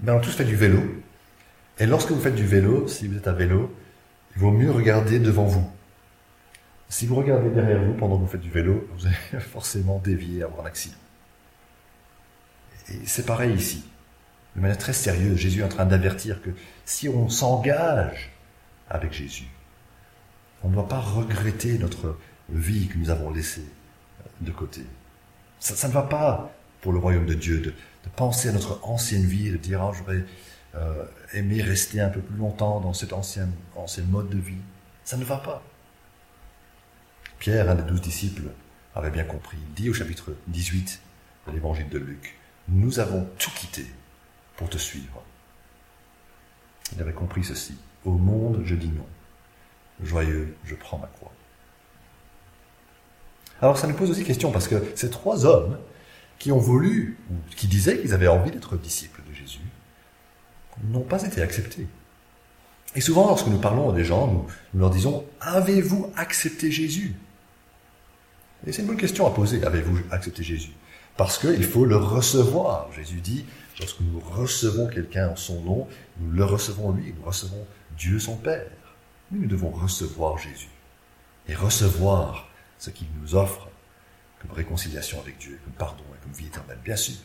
mais 0.00 0.12
on 0.12 0.18
a 0.18 0.20
tous 0.20 0.32
fait 0.34 0.44
du 0.44 0.56
vélo. 0.56 0.80
Et 1.78 1.86
lorsque 1.86 2.10
vous 2.10 2.20
faites 2.20 2.34
du 2.34 2.46
vélo, 2.46 2.86
si 2.88 3.06
vous 3.06 3.16
êtes 3.16 3.28
à 3.28 3.32
vélo, 3.32 3.74
il 4.34 4.40
vaut 4.40 4.50
mieux 4.50 4.70
regarder 4.70 5.18
devant 5.18 5.46
vous. 5.46 5.68
Si 6.92 7.06
vous 7.06 7.14
regardez 7.14 7.48
derrière 7.48 7.82
vous 7.82 7.94
pendant 7.94 8.18
que 8.18 8.20
vous 8.20 8.28
faites 8.28 8.42
du 8.42 8.50
vélo, 8.50 8.86
vous 8.92 9.06
allez 9.06 9.40
forcément 9.40 9.98
dévier, 9.98 10.42
avoir 10.42 10.66
un 10.66 10.68
accident. 10.68 10.98
Et 12.90 13.06
c'est 13.06 13.24
pareil 13.24 13.54
ici. 13.54 13.82
De 14.56 14.60
manière 14.60 14.76
très 14.76 14.92
sérieuse, 14.92 15.38
Jésus 15.38 15.60
est 15.60 15.64
en 15.64 15.70
train 15.70 15.86
d'avertir 15.86 16.42
que 16.42 16.50
si 16.84 17.08
on 17.08 17.30
s'engage 17.30 18.30
avec 18.90 19.14
Jésus, 19.14 19.48
on 20.62 20.68
ne 20.68 20.74
doit 20.74 20.86
pas 20.86 21.00
regretter 21.00 21.78
notre 21.78 22.18
vie 22.50 22.88
que 22.88 22.98
nous 22.98 23.08
avons 23.08 23.30
laissée 23.30 23.64
de 24.42 24.50
côté. 24.50 24.82
Ça, 25.60 25.88
ne 25.88 25.94
va 25.94 26.02
pas 26.02 26.52
pour 26.82 26.92
le 26.92 26.98
royaume 26.98 27.24
de 27.24 27.32
Dieu 27.32 27.60
de, 27.60 27.72
penser 28.16 28.50
à 28.50 28.52
notre 28.52 28.86
ancienne 28.86 29.24
vie 29.24 29.48
et 29.48 29.52
de 29.52 29.56
dire 29.56 29.80
ah, 29.80 29.92
j'aurais 29.96 30.24
euh, 30.74 31.04
aimé 31.32 31.62
rester 31.62 32.02
un 32.02 32.10
peu 32.10 32.20
plus 32.20 32.36
longtemps 32.36 32.80
dans 32.80 32.92
cet 32.92 33.14
ancien 33.14 33.48
mode 34.10 34.28
de 34.28 34.38
vie. 34.38 34.60
Ça 35.04 35.16
ne 35.16 35.24
va 35.24 35.38
pas. 35.38 35.62
Pierre, 37.42 37.68
un 37.68 37.74
des 37.74 37.82
douze 37.82 38.00
disciples, 38.00 38.50
avait 38.94 39.10
bien 39.10 39.24
compris. 39.24 39.56
Il 39.60 39.74
dit 39.74 39.90
au 39.90 39.92
chapitre 39.92 40.32
18 40.46 41.00
de 41.48 41.52
l'évangile 41.52 41.88
de 41.88 41.98
Luc, 41.98 42.36
nous 42.68 43.00
avons 43.00 43.28
tout 43.36 43.50
quitté 43.50 43.84
pour 44.56 44.70
te 44.70 44.78
suivre. 44.78 45.24
Il 46.94 47.02
avait 47.02 47.12
compris 47.12 47.42
ceci. 47.42 47.74
Au 48.04 48.12
monde, 48.12 48.62
je 48.64 48.76
dis 48.76 48.90
non. 48.90 49.04
Joyeux, 50.04 50.54
je 50.62 50.76
prends 50.76 50.98
ma 50.98 51.08
croix. 51.08 51.32
Alors 53.60 53.76
ça 53.76 53.88
nous 53.88 53.94
pose 53.94 54.12
aussi 54.12 54.22
question 54.22 54.52
parce 54.52 54.68
que 54.68 54.76
ces 54.94 55.10
trois 55.10 55.44
hommes 55.44 55.78
qui 56.38 56.52
ont 56.52 56.58
voulu, 56.58 57.18
ou 57.28 57.34
qui 57.56 57.66
disaient 57.66 57.98
qu'ils 57.98 58.14
avaient 58.14 58.28
envie 58.28 58.52
d'être 58.52 58.76
disciples 58.76 59.20
de 59.28 59.34
Jésus, 59.34 59.66
n'ont 60.84 61.00
pas 61.00 61.24
été 61.24 61.42
acceptés. 61.42 61.88
Et 62.94 63.00
souvent, 63.00 63.26
lorsque 63.26 63.48
nous 63.48 63.58
parlons 63.58 63.90
à 63.90 63.92
des 63.92 64.04
gens, 64.04 64.28
nous, 64.28 64.46
nous 64.74 64.80
leur 64.80 64.90
disons, 64.90 65.24
avez-vous 65.40 66.12
accepté 66.14 66.70
Jésus? 66.70 67.16
Et 68.66 68.72
c'est 68.72 68.82
une 68.82 68.88
bonne 68.88 68.96
question 68.96 69.26
à 69.26 69.30
poser, 69.30 69.64
avez-vous 69.64 69.98
accepté 70.10 70.42
Jésus? 70.42 70.72
Parce 71.16 71.38
qu'il 71.38 71.64
faut 71.64 71.84
le 71.84 71.96
recevoir. 71.96 72.90
Jésus 72.92 73.20
dit, 73.20 73.44
lorsque 73.80 74.00
nous 74.00 74.20
recevons 74.20 74.88
quelqu'un 74.88 75.30
en 75.30 75.36
son 75.36 75.60
nom, 75.62 75.88
nous 76.18 76.30
le 76.30 76.44
recevons 76.44 76.92
lui, 76.92 77.14
nous 77.16 77.26
recevons 77.26 77.66
Dieu 77.98 78.18
son 78.18 78.36
Père. 78.36 78.70
Mais 79.30 79.40
nous 79.40 79.48
devons 79.48 79.70
recevoir 79.70 80.38
Jésus 80.38 80.68
et 81.48 81.54
recevoir 81.54 82.48
ce 82.78 82.90
qu'il 82.90 83.08
nous 83.20 83.34
offre 83.34 83.68
comme 84.40 84.52
réconciliation 84.52 85.20
avec 85.20 85.38
Dieu, 85.38 85.58
comme 85.64 85.74
pardon 85.74 86.04
et 86.14 86.22
comme 86.22 86.32
vie 86.32 86.46
éternelle, 86.46 86.78
bien 86.84 86.96
sûr. 86.96 87.16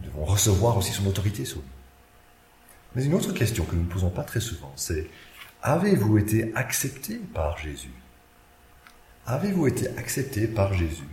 Nous 0.00 0.08
devons 0.08 0.24
recevoir 0.24 0.76
aussi 0.76 0.92
son 0.92 1.06
autorité 1.06 1.44
sur 1.44 1.58
nous. 1.58 1.64
Mais 2.94 3.04
une 3.04 3.14
autre 3.14 3.32
question 3.32 3.64
que 3.64 3.74
nous 3.74 3.84
ne 3.84 3.88
posons 3.88 4.10
pas 4.10 4.24
très 4.24 4.40
souvent, 4.40 4.72
c'est 4.76 5.08
avez-vous 5.62 6.18
été 6.18 6.52
accepté 6.54 7.16
par 7.32 7.56
Jésus? 7.58 7.92
Avez-vous 9.26 9.68
été 9.68 9.88
accepté 9.98 10.48
par 10.48 10.74
Jésus 10.74 11.08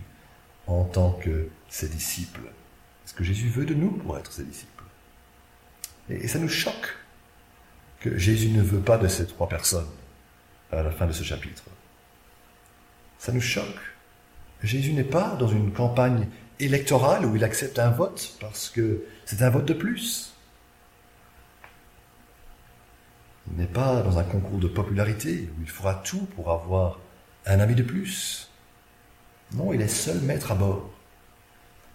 en 0.66 0.84
tant 0.84 1.12
que 1.12 1.48
ses 1.68 1.88
disciples? 1.88 2.50
Ce 3.06 3.14
que 3.14 3.22
Jésus 3.22 3.48
veut 3.48 3.64
de 3.64 3.74
nous 3.74 3.90
pour 3.90 4.18
être 4.18 4.32
ses 4.32 4.44
disciples? 4.44 4.84
Et, 6.08 6.26
ça 6.26 6.40
nous 6.40 6.48
choque 6.48 6.96
que 8.00 8.18
Jésus 8.18 8.48
ne 8.48 8.62
veut 8.62 8.80
pas 8.80 8.98
de 8.98 9.06
ces 9.06 9.26
trois 9.26 9.48
personnes 9.48 9.88
à 10.72 10.82
la 10.82 10.90
fin 10.90 11.06
de 11.06 11.12
ce 11.12 11.22
chapitre. 11.22 11.64
Ça 13.18 13.32
nous 13.32 13.40
choque. 13.40 13.80
Jésus 14.62 14.92
n'est 14.92 15.04
pas 15.04 15.36
dans 15.36 15.48
une 15.48 15.72
campagne 15.72 16.26
électorale 16.58 17.24
où 17.24 17.36
il 17.36 17.44
accepte 17.44 17.78
un 17.78 17.90
vote 17.90 18.36
parce 18.40 18.70
que 18.70 19.04
c'est 19.24 19.42
un 19.42 19.50
vote 19.50 19.66
de 19.66 19.74
plus. 19.74 20.34
Il 23.50 23.58
n'est 23.58 23.66
pas 23.66 24.02
dans 24.02 24.18
un 24.18 24.24
concours 24.24 24.58
de 24.58 24.68
popularité 24.68 25.48
où 25.56 25.62
il 25.62 25.70
fera 25.70 25.94
tout 25.94 26.26
pour 26.36 26.50
avoir 26.50 26.98
un 27.46 27.60
ami 27.60 27.74
de 27.74 27.82
plus? 27.82 28.48
Non, 29.54 29.72
il 29.72 29.80
est 29.80 29.88
seul 29.88 30.20
maître 30.20 30.52
à 30.52 30.54
bord. 30.54 30.90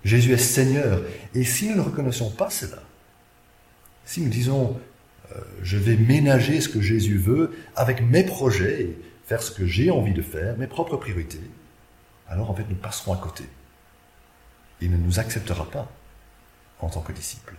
Jésus 0.03 0.33
est 0.33 0.37
Seigneur. 0.37 1.01
Et 1.33 1.43
si 1.43 1.69
nous 1.69 1.75
ne 1.75 1.81
reconnaissons 1.81 2.29
pas 2.29 2.49
cela, 2.49 2.81
si 4.05 4.21
nous 4.21 4.29
disons 4.29 4.79
euh, 5.35 5.39
je 5.63 5.77
vais 5.77 5.95
ménager 5.95 6.61
ce 6.61 6.69
que 6.69 6.81
Jésus 6.81 7.17
veut 7.17 7.51
avec 7.75 8.01
mes 8.01 8.23
projets 8.23 8.81
et 8.81 9.01
faire 9.25 9.41
ce 9.41 9.51
que 9.51 9.65
j'ai 9.65 9.89
envie 9.89 10.13
de 10.13 10.21
faire, 10.21 10.57
mes 10.57 10.67
propres 10.67 10.97
priorités, 10.97 11.41
alors 12.27 12.51
en 12.51 12.55
fait 12.55 12.65
nous 12.69 12.75
passerons 12.75 13.13
à 13.13 13.17
côté. 13.17 13.43
Il 14.81 14.91
ne 14.91 14.97
nous 14.97 15.19
acceptera 15.19 15.69
pas 15.69 15.91
en 16.79 16.89
tant 16.89 17.01
que 17.01 17.11
disciples. 17.11 17.55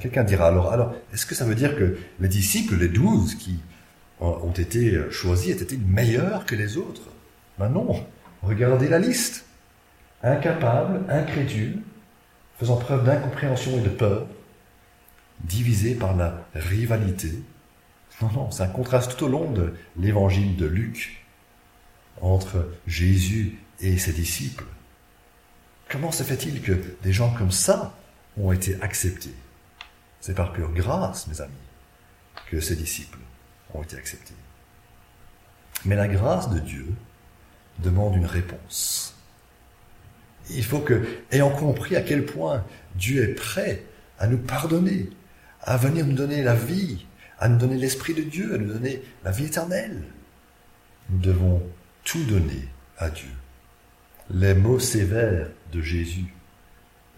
Quelqu'un 0.00 0.24
dira 0.24 0.48
alors, 0.48 0.72
alors, 0.72 0.94
est-ce 1.12 1.26
que 1.26 1.34
ça 1.34 1.44
veut 1.44 1.54
dire 1.54 1.76
que 1.76 1.96
les 2.18 2.28
disciples, 2.28 2.76
les 2.76 2.88
douze 2.88 3.36
qui 3.36 3.58
ont 4.20 4.52
été 4.52 4.98
choisis, 5.10 5.50
étaient-ils 5.50 5.80
meilleurs 5.80 6.46
que 6.46 6.54
les 6.54 6.76
autres 6.76 7.10
Ben 7.58 7.68
non, 7.68 8.04
regardez 8.42 8.88
la 8.88 8.98
liste. 8.98 9.44
Incapables, 10.22 11.04
incrédules, 11.10 11.82
faisant 12.58 12.76
preuve 12.76 13.04
d'incompréhension 13.04 13.78
et 13.78 13.82
de 13.82 13.88
peur, 13.88 14.26
divisés 15.40 15.94
par 15.94 16.16
la 16.16 16.46
rivalité. 16.54 17.30
Non, 18.22 18.30
non, 18.32 18.50
c'est 18.50 18.62
un 18.62 18.68
contraste 18.68 19.16
tout 19.16 19.26
au 19.26 19.28
long 19.28 19.50
de 19.50 19.74
l'évangile 19.98 20.56
de 20.56 20.66
Luc 20.66 21.24
entre 22.22 22.66
Jésus 22.86 23.58
et 23.80 23.98
ses 23.98 24.12
disciples. 24.12 24.64
Comment 25.90 26.10
se 26.10 26.22
fait-il 26.22 26.62
que 26.62 26.96
des 27.02 27.12
gens 27.12 27.30
comme 27.34 27.50
ça 27.50 27.94
ont 28.38 28.52
été 28.52 28.80
acceptés? 28.80 29.34
C'est 30.20 30.34
par 30.34 30.52
pure 30.52 30.72
grâce, 30.72 31.26
mes 31.26 31.40
amis, 31.42 31.52
que 32.50 32.58
ces 32.58 32.74
disciples 32.74 33.18
ont 33.74 33.82
été 33.82 33.96
acceptés. 33.96 34.34
Mais 35.84 35.96
la 35.96 36.08
grâce 36.08 36.50
de 36.50 36.58
Dieu 36.58 36.86
demande 37.78 38.16
une 38.16 38.26
réponse. 38.26 39.14
Il 40.50 40.64
faut 40.64 40.80
que, 40.80 41.04
ayant 41.30 41.50
compris 41.50 41.96
à 41.96 42.02
quel 42.02 42.24
point 42.24 42.64
Dieu 42.94 43.22
est 43.22 43.34
prêt 43.34 43.82
à 44.18 44.26
nous 44.26 44.38
pardonner, 44.38 45.10
à 45.62 45.76
venir 45.76 46.06
nous 46.06 46.14
donner 46.14 46.42
la 46.42 46.54
vie, 46.54 47.06
à 47.38 47.48
nous 47.48 47.58
donner 47.58 47.76
l'Esprit 47.76 48.14
de 48.14 48.22
Dieu, 48.22 48.54
à 48.54 48.58
nous 48.58 48.72
donner 48.72 49.02
la 49.24 49.30
vie 49.30 49.46
éternelle, 49.46 50.02
nous 51.10 51.18
devons 51.18 51.62
tout 52.04 52.24
donner 52.24 52.68
à 52.98 53.10
Dieu. 53.10 53.30
Les 54.30 54.54
mots 54.54 54.78
sévères 54.78 55.48
de 55.72 55.80
Jésus 55.80 56.32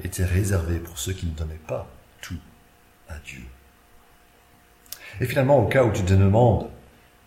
étaient 0.02 0.24
réservés 0.24 0.78
pour 0.78 0.98
ceux 0.98 1.12
qui 1.12 1.26
ne 1.26 1.32
donnaient 1.32 1.60
pas 1.66 1.88
tout 2.20 2.38
à 3.08 3.18
Dieu. 3.18 3.42
Et 5.20 5.26
finalement, 5.26 5.58
au 5.58 5.66
cas 5.66 5.84
où 5.84 5.92
tu 5.92 6.02
te 6.02 6.12
demandes, 6.12 6.68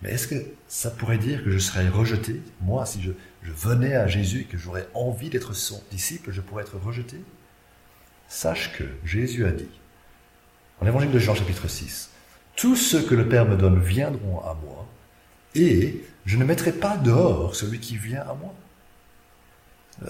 mais 0.01 0.11
est-ce 0.11 0.27
que 0.27 0.35
ça 0.67 0.89
pourrait 0.89 1.17
dire 1.17 1.43
que 1.43 1.51
je 1.51 1.59
serais 1.59 1.87
rejeté? 1.87 2.41
Moi, 2.61 2.85
si 2.85 3.01
je, 3.01 3.11
venais 3.43 3.95
à 3.95 4.07
Jésus 4.07 4.41
et 4.41 4.45
que 4.45 4.57
j'aurais 4.57 4.87
envie 4.93 5.29
d'être 5.29 5.53
son 5.53 5.81
disciple, 5.91 6.31
je 6.31 6.41
pourrais 6.41 6.63
être 6.63 6.77
rejeté? 6.77 7.17
Sache 8.27 8.77
que 8.77 8.83
Jésus 9.03 9.45
a 9.45 9.51
dit, 9.51 9.67
en 10.79 10.85
l'évangile 10.85 11.11
de 11.11 11.19
Jean 11.19 11.35
chapitre 11.35 11.67
6, 11.67 12.09
Tous 12.55 12.75
ceux 12.75 13.03
que 13.03 13.15
le 13.15 13.27
Père 13.27 13.45
me 13.45 13.57
donne 13.57 13.79
viendront 13.81 14.39
à 14.39 14.57
moi, 14.63 14.87
et 15.53 16.03
je 16.25 16.37
ne 16.37 16.45
mettrai 16.45 16.71
pas 16.71 16.97
dehors 16.97 17.55
celui 17.55 17.79
qui 17.79 17.97
vient 17.97 18.21
à 18.21 18.33
moi. 18.33 18.53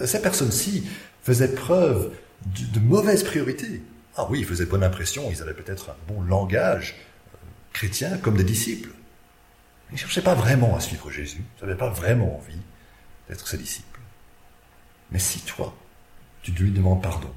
Ces 0.06 0.22
personnes-ci 0.22 0.88
faisaient 1.24 1.54
preuve 1.54 2.12
de, 2.46 2.80
mauvaise 2.80 3.24
priorité. 3.24 3.82
Ah 4.16 4.28
oui, 4.30 4.40
ils 4.40 4.46
faisaient 4.46 4.66
bonne 4.66 4.84
impression, 4.84 5.30
ils 5.32 5.42
avaient 5.42 5.54
peut-être 5.54 5.90
un 5.90 6.14
bon 6.14 6.22
langage 6.22 6.96
euh, 7.72 7.78
chrétien 7.78 8.18
comme 8.18 8.38
des 8.38 8.44
disciples. 8.44 8.92
Ils 9.90 9.96
ne 9.96 10.00
cherchaient 10.00 10.22
pas 10.22 10.36
vraiment 10.36 10.76
à 10.76 10.80
suivre 10.80 11.12
Jésus, 11.12 11.44
ils 11.58 11.66
n'avaient 11.66 11.78
pas 11.78 11.90
vraiment 11.90 12.38
envie 12.38 12.60
d'être 13.28 13.48
ses 13.48 13.58
disciples. 13.58 14.00
Mais 15.12 15.20
si 15.20 15.42
toi, 15.42 15.76
tu 16.42 16.52
lui 16.52 16.72
demandes 16.72 17.04
pardon, 17.04 17.32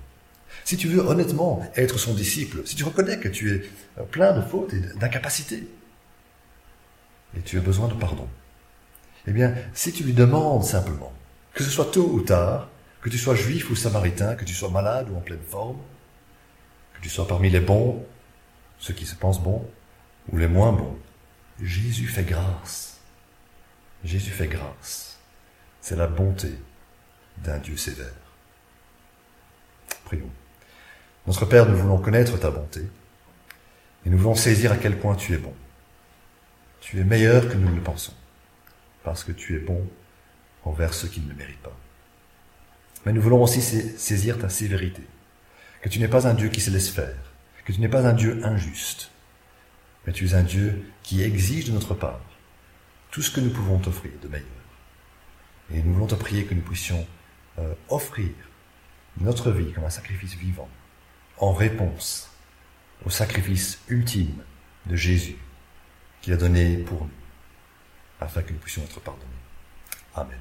si 0.64 0.76
tu 0.76 0.88
veux 0.88 1.00
honnêtement 1.00 1.68
être 1.76 1.98
son 1.98 2.14
disciple, 2.14 2.62
si 2.64 2.76
tu 2.76 2.84
reconnais 2.84 3.18
que 3.18 3.28
tu 3.28 3.54
es 3.54 4.02
plein 4.10 4.32
de 4.32 4.42
fautes 4.42 4.72
et 4.72 4.80
d'incapacités, 4.98 5.66
et 7.36 7.40
tu 7.40 7.58
as 7.58 7.60
besoin 7.60 7.88
de 7.88 7.94
pardon, 7.94 8.28
eh 9.26 9.32
bien, 9.32 9.54
si 9.72 9.92
tu 9.92 10.04
lui 10.04 10.12
demandes 10.12 10.64
simplement, 10.64 11.12
que 11.54 11.64
ce 11.64 11.70
soit 11.70 11.86
tôt 11.86 12.08
ou 12.12 12.20
tard, 12.20 12.68
que 13.00 13.08
tu 13.08 13.18
sois 13.18 13.34
juif 13.34 13.70
ou 13.70 13.76
samaritain, 13.76 14.34
que 14.34 14.44
tu 14.44 14.54
sois 14.54 14.70
malade 14.70 15.08
ou 15.10 15.16
en 15.16 15.20
pleine 15.20 15.42
forme, 15.50 15.78
que 16.94 17.00
tu 17.00 17.08
sois 17.08 17.26
parmi 17.26 17.50
les 17.50 17.60
bons, 17.60 18.04
ceux 18.78 18.94
qui 18.94 19.06
se 19.06 19.14
pensent 19.14 19.42
bons, 19.42 19.66
ou 20.30 20.37
les 20.38 20.48
moins 20.48 20.72
bons, 20.72 20.98
Jésus 21.60 22.06
fait 22.06 22.24
grâce. 22.24 22.98
Jésus 24.04 24.30
fait 24.30 24.48
grâce. 24.48 25.18
C'est 25.80 25.96
la 25.96 26.06
bonté 26.06 26.52
d'un 27.38 27.58
Dieu 27.58 27.76
sévère. 27.76 28.06
Prions. 30.04 30.30
Notre 31.26 31.46
Père, 31.46 31.66
nous 31.66 31.76
voulons 31.76 31.98
connaître 31.98 32.38
ta 32.38 32.50
bonté 32.50 32.82
et 34.04 34.10
nous 34.10 34.18
voulons 34.18 34.34
saisir 34.34 34.72
à 34.72 34.76
quel 34.76 34.98
point 34.98 35.14
tu 35.14 35.32
es 35.32 35.38
bon. 35.38 35.54
Tu 36.80 37.00
es 37.00 37.04
meilleur 37.04 37.48
que 37.48 37.54
nous 37.54 37.70
ne 37.70 37.76
le 37.76 37.80
pensons, 37.80 38.12
parce 39.02 39.24
que 39.24 39.32
tu 39.32 39.56
es 39.56 39.58
bon 39.58 39.88
envers 40.64 40.92
ceux 40.92 41.08
qui 41.08 41.20
ne 41.20 41.28
le 41.28 41.34
méritent 41.34 41.62
pas. 41.62 41.76
Mais 43.06 43.12
nous 43.12 43.22
voulons 43.22 43.42
aussi 43.42 43.62
saisir 43.62 44.38
ta 44.38 44.50
sévérité, 44.50 45.02
que 45.80 45.88
tu 45.88 45.98
n'es 45.98 46.08
pas 46.08 46.26
un 46.26 46.34
Dieu 46.34 46.48
qui 46.48 46.60
se 46.60 46.70
laisse 46.70 46.90
faire, 46.90 47.32
que 47.64 47.72
tu 47.72 47.80
n'es 47.80 47.88
pas 47.88 48.06
un 48.06 48.12
Dieu 48.12 48.44
injuste, 48.44 49.10
mais 50.06 50.12
tu 50.12 50.26
es 50.26 50.34
un 50.34 50.42
Dieu 50.42 50.84
qui 51.02 51.22
exige 51.22 51.66
de 51.66 51.72
notre 51.72 51.94
part 51.94 52.20
tout 53.10 53.22
ce 53.22 53.30
que 53.30 53.40
nous 53.40 53.50
pouvons 53.50 53.78
t'offrir 53.78 54.12
de 54.22 54.28
meilleur. 54.28 54.48
Et 55.72 55.82
nous 55.82 55.94
voulons 55.94 56.06
te 56.06 56.16
prier 56.16 56.44
que 56.44 56.54
nous 56.54 56.62
puissions 56.62 57.06
euh, 57.58 57.72
offrir 57.88 58.30
notre 59.18 59.52
vie 59.52 59.72
comme 59.72 59.84
un 59.84 59.90
sacrifice 59.90 60.34
vivant, 60.34 60.68
en 61.38 61.52
réponse 61.52 62.30
au 63.04 63.10
sacrifice 63.10 63.80
ultime 63.88 64.42
de 64.86 64.96
Jésus 64.96 65.36
qu'il 66.20 66.32
a 66.32 66.36
donné 66.36 66.78
pour 66.78 67.02
nous, 67.02 67.10
afin 68.20 68.42
que 68.42 68.52
nous 68.52 68.58
puissions 68.58 68.82
être 68.82 69.00
pardonnés. 69.00 69.30
Amen. 70.16 70.38